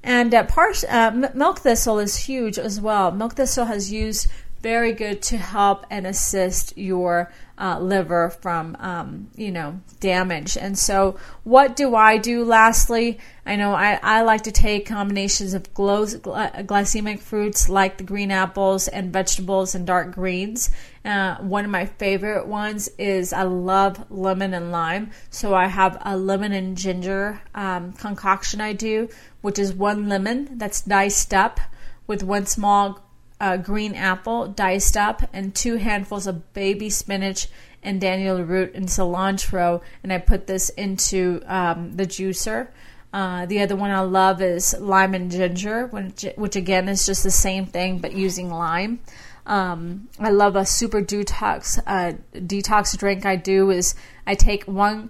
And 0.04 0.34
uh, 0.34 0.46
pars- 0.46 0.86
uh, 0.86 1.30
milk 1.36 1.60
thistle 1.60 2.00
is 2.00 2.16
huge 2.16 2.58
as 2.58 2.80
well. 2.80 3.12
Milk 3.12 3.34
thistle 3.34 3.66
has 3.66 3.92
used 3.92 4.28
very 4.62 4.94
good 4.94 5.22
to 5.24 5.38
help 5.38 5.86
and 5.90 6.06
assist 6.06 6.78
your 6.78 7.32
uh, 7.60 7.80
liver 7.80 8.30
from, 8.30 8.78
um, 8.80 9.30
you 9.36 9.52
know, 9.52 9.80
damage. 10.00 10.58
And 10.58 10.78
so, 10.78 11.18
what 11.44 11.76
do 11.76 11.96
I 11.96 12.18
do 12.18 12.44
lastly? 12.44 13.20
I 13.46 13.56
know 13.56 13.74
I, 13.74 14.00
I 14.04 14.22
like 14.22 14.44
to 14.44 14.52
take 14.52 14.86
combinations 14.86 15.54
of 15.54 15.74
glow, 15.74 16.06
glycemic 16.06 17.20
fruits 17.20 17.68
like 17.68 17.98
the 17.98 18.04
green 18.04 18.30
apples 18.30 18.88
and 18.88 19.12
vegetables 19.12 19.74
and 19.74 19.88
dark 19.88 20.14
greens. 20.14 20.70
Uh, 21.04 21.38
one 21.38 21.66
of 21.66 21.72
my 21.72 21.86
favorite 21.86 22.46
ones 22.46 22.90
is 23.00 23.34
I 23.34 23.44
love 23.44 24.06
lemon 24.12 24.54
and 24.54 24.72
lime. 24.72 25.12
So, 25.32 25.56
I 25.56 25.68
have 25.68 25.98
a 26.02 26.16
lemon 26.16 26.52
and 26.52 26.78
ginger 26.78 27.42
um, 27.56 27.94
concoction 27.94 28.62
I 28.62 28.74
do, 28.74 29.10
which 29.42 29.58
is 29.58 29.74
one 29.74 30.08
lemon 30.08 30.60
that's 30.60 30.82
diced 30.82 31.34
up 31.34 31.60
with 32.06 32.24
one 32.24 32.46
small 32.46 33.07
uh, 33.40 33.58
green 33.58 33.94
apple 33.96 34.48
diced 34.48 34.98
up 34.98 35.22
and 35.34 35.54
two 35.54 35.76
handfuls 35.76 36.28
of 36.28 36.54
baby 36.54 36.90
spinach 36.90 37.48
and 37.84 38.02
dandelion 38.02 38.48
root 38.48 38.74
and 38.74 38.88
cilantro, 38.88 39.82
and 40.04 40.12
I 40.12 40.18
put 40.18 40.48
this 40.48 40.70
into 40.70 41.42
um, 41.46 41.96
the 41.96 42.06
juicer. 42.06 42.70
Uh, 43.14 43.46
the 43.46 43.62
other 43.62 43.76
one 43.76 43.92
I 43.92 44.02
love 44.02 44.42
is 44.42 44.76
lime 44.80 45.14
and 45.14 45.32
ginger, 45.32 45.88
which, 45.88 46.26
which 46.36 46.56
again 46.56 46.90
is 46.90 47.06
just 47.06 47.24
the 47.24 47.32
same 47.32 47.66
thing 47.66 48.00
but 48.00 48.14
using 48.14 48.50
lime. 48.50 49.00
Um, 49.46 50.10
I 50.20 50.30
love 50.32 50.58
a 50.58 50.66
super 50.66 51.02
detox 51.02 51.80
uh, 51.88 52.18
detox 52.34 52.98
drink. 52.98 53.26
I 53.26 53.38
do 53.38 53.72
is 53.72 53.96
I 54.26 54.36
take 54.36 54.66
one 54.66 55.10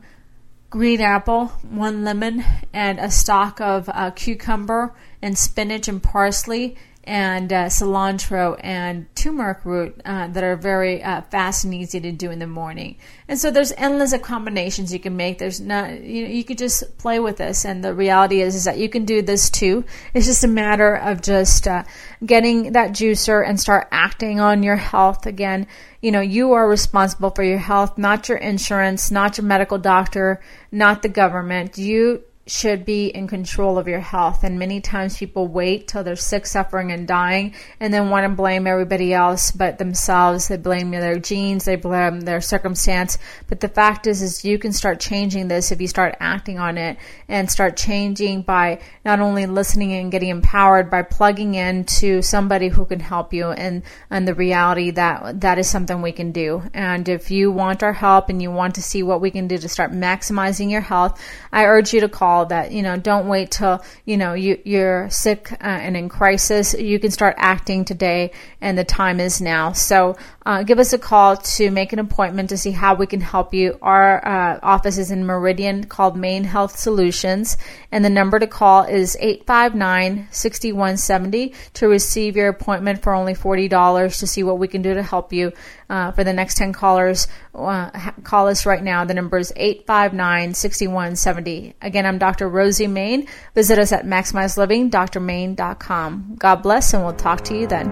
green 0.69 1.01
apple, 1.01 1.47
one 1.67 2.03
lemon, 2.03 2.43
and 2.71 2.99
a 2.99 3.09
stalk 3.09 3.59
of 3.59 3.89
uh, 3.89 4.11
cucumber 4.11 4.93
and 5.21 5.35
spinach 5.35 5.87
and 5.87 6.03
parsley, 6.03 6.77
and 7.07 7.53
uh, 7.53 7.65
cilantro 7.67 8.59
and 8.59 9.07
turmeric 9.15 9.63
root 9.63 9.99
uh, 10.03 10.27
that 10.27 10.43
are 10.43 10.57
very 10.57 11.01
uh, 11.01 11.21
fast 11.21 11.63
and 11.63 11.73
easy 11.73 12.01
to 12.01 12.11
do 12.11 12.29
in 12.29 12.39
the 12.39 12.47
morning. 12.47 12.97
And 13.29 13.39
so 13.39 13.49
there's 13.49 13.71
endless 13.77 14.11
of 14.11 14.21
combinations 14.21 14.91
you 14.91 14.99
can 14.99 15.15
make. 15.15 15.37
There's 15.37 15.61
not 15.61 16.01
you 16.01 16.23
know 16.23 16.29
you 16.29 16.43
could 16.43 16.57
just 16.57 16.97
play 16.97 17.19
with 17.19 17.37
this, 17.37 17.63
and 17.63 17.81
the 17.81 17.93
reality 17.93 18.41
is 18.41 18.55
is 18.55 18.65
that 18.65 18.77
you 18.77 18.89
can 18.89 19.05
do 19.05 19.21
this 19.21 19.49
too. 19.49 19.85
It's 20.13 20.25
just 20.25 20.43
a 20.43 20.49
matter 20.49 20.95
of 20.95 21.21
just 21.21 21.65
uh, 21.65 21.85
getting 22.25 22.73
that 22.73 22.91
juicer 22.91 23.47
and 23.47 23.57
start 23.57 23.87
acting 23.91 24.41
on 24.41 24.61
your 24.61 24.75
health 24.75 25.25
again. 25.25 25.65
You 26.01 26.11
know 26.11 26.21
you 26.21 26.53
are 26.53 26.67
responsible 26.67 27.29
for 27.29 27.43
your 27.43 27.57
health, 27.57 27.97
not 27.97 28.27
your 28.27 28.37
insurance, 28.37 29.11
not 29.11 29.37
your 29.37 29.45
medical 29.45 29.77
doctor, 29.77 30.41
not 30.73 31.03
the 31.03 31.09
government. 31.09 31.77
You 31.77 32.23
should 32.47 32.85
be 32.85 33.07
in 33.07 33.27
control 33.27 33.77
of 33.77 33.87
your 33.87 33.99
health. 33.99 34.43
And 34.43 34.57
many 34.57 34.81
times 34.81 35.17
people 35.17 35.47
wait 35.47 35.87
till 35.87 36.03
they're 36.03 36.15
sick, 36.15 36.45
suffering, 36.45 36.91
and 36.91 37.07
dying, 37.07 37.53
and 37.79 37.93
then 37.93 38.09
want 38.09 38.23
to 38.23 38.35
blame 38.35 38.67
everybody 38.67 39.13
else 39.13 39.51
but 39.51 39.77
themselves. 39.77 40.47
They 40.47 40.57
blame 40.57 40.91
their 40.91 41.19
genes, 41.19 41.65
they 41.65 41.75
blame 41.75 42.21
their 42.21 42.41
circumstance. 42.41 43.17
But 43.47 43.59
the 43.59 43.67
fact 43.67 44.07
is, 44.07 44.21
is 44.21 44.45
you 44.45 44.57
can 44.57 44.71
start 44.71 44.99
changing 44.99 45.47
this 45.47 45.71
if 45.71 45.81
you 45.81 45.87
start 45.87 46.15
acting 46.19 46.59
on 46.59 46.77
it 46.77 46.97
and 47.27 47.49
start 47.51 47.75
changing 47.75 48.43
by 48.43 48.79
not 49.03 49.19
only 49.19 49.45
listening 49.45 49.93
and 49.93 50.11
getting 50.11 50.29
empowered, 50.29 50.89
by 50.89 51.01
plugging 51.01 51.55
into 51.55 52.21
somebody 52.21 52.69
who 52.69 52.85
can 52.85 52.99
help 52.99 53.33
you 53.33 53.49
and, 53.51 53.83
and 54.09 54.27
the 54.27 54.35
reality 54.35 54.91
that 54.91 55.41
that 55.41 55.59
is 55.59 55.69
something 55.69 56.01
we 56.01 56.11
can 56.11 56.31
do. 56.31 56.63
And 56.73 57.07
if 57.09 57.29
you 57.31 57.51
want 57.51 57.83
our 57.83 57.93
help 57.93 58.29
and 58.29 58.41
you 58.41 58.51
want 58.51 58.75
to 58.75 58.81
see 58.81 59.03
what 59.03 59.21
we 59.21 59.31
can 59.31 59.47
do 59.47 59.57
to 59.57 59.69
start 59.69 59.91
maximizing 59.91 60.71
your 60.71 60.81
health, 60.81 61.21
I 61.51 61.65
urge 61.65 61.93
you 61.93 62.01
to 62.01 62.09
call 62.09 62.36
call 62.37 62.45
that 62.47 62.71
you 62.71 62.81
know 62.83 62.97
don't 62.97 63.27
wait 63.27 63.51
till 63.51 63.83
you 64.05 64.17
know 64.17 64.33
you, 64.33 64.59
you're 64.63 65.09
sick 65.09 65.51
uh, 65.51 65.57
and 65.61 65.97
in 65.97 66.09
crisis. 66.09 66.73
You 66.73 66.99
can 66.99 67.11
start 67.11 67.35
acting 67.37 67.85
today 67.85 68.31
and 68.61 68.75
the 68.77 68.83
time 68.83 69.19
is 69.19 69.41
now. 69.41 69.73
So 69.73 70.15
uh, 70.45 70.61
give 70.63 70.79
us 70.79 70.93
a 70.93 70.97
call 70.97 71.37
to 71.37 71.69
make 71.71 71.93
an 71.93 71.99
appointment 71.99 72.49
to 72.49 72.57
see 72.57 72.71
how 72.71 72.95
we 72.95 73.07
can 73.07 73.21
help 73.21 73.53
you. 73.53 73.77
Our 73.81 74.25
uh, 74.25 74.59
office 74.61 74.97
is 74.97 75.11
in 75.11 75.25
meridian 75.25 75.85
called 75.85 76.17
main 76.17 76.43
health 76.43 76.77
solutions 76.77 77.57
and 77.91 78.05
the 78.05 78.09
number 78.09 78.39
to 78.39 78.47
call 78.47 78.83
is 78.83 79.15
859-6170 79.21 81.53
to 81.73 81.87
receive 81.87 82.35
your 82.35 82.49
appointment 82.49 83.01
for 83.01 83.15
only 83.15 83.33
$40 83.33 84.19
to 84.19 84.27
see 84.27 84.43
what 84.43 84.59
we 84.59 84.67
can 84.67 84.81
do 84.81 84.93
to 84.93 85.03
help 85.03 85.31
you. 85.33 85.51
Uh, 85.89 86.11
for 86.11 86.25
the 86.25 86.33
next 86.33 86.57
10 86.57 86.73
callers 86.73 87.29
uh, 87.55 88.11
call 88.23 88.49
us 88.49 88.65
right 88.65 88.83
now. 88.83 89.05
The 89.05 89.13
number 89.13 89.37
is 89.37 89.53
859-6170 89.53 91.75
again 91.81 92.05
i'm 92.05 92.17
dr 92.17 92.26
rosie 92.41 92.87
main 92.87 93.27
visit 93.55 93.79
us 93.79 93.91
at 93.91 94.05
maximizedliving.drmain.com 94.05 96.35
god 96.37 96.63
bless 96.63 96.93
and 96.93 97.03
we'll 97.03 97.13
talk 97.13 97.41
to 97.41 97.57
you 97.57 97.67
then 97.67 97.91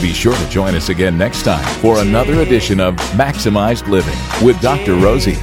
be 0.00 0.12
sure 0.12 0.34
to 0.34 0.48
join 0.48 0.74
us 0.74 0.88
again 0.88 1.18
next 1.18 1.42
time 1.42 1.64
for 1.80 1.98
another 1.98 2.40
edition 2.40 2.80
of 2.80 2.94
Maximized 3.16 3.88
Living 3.88 4.16
with 4.44 4.60
Dr. 4.60 4.94
Rosie. 4.94 5.36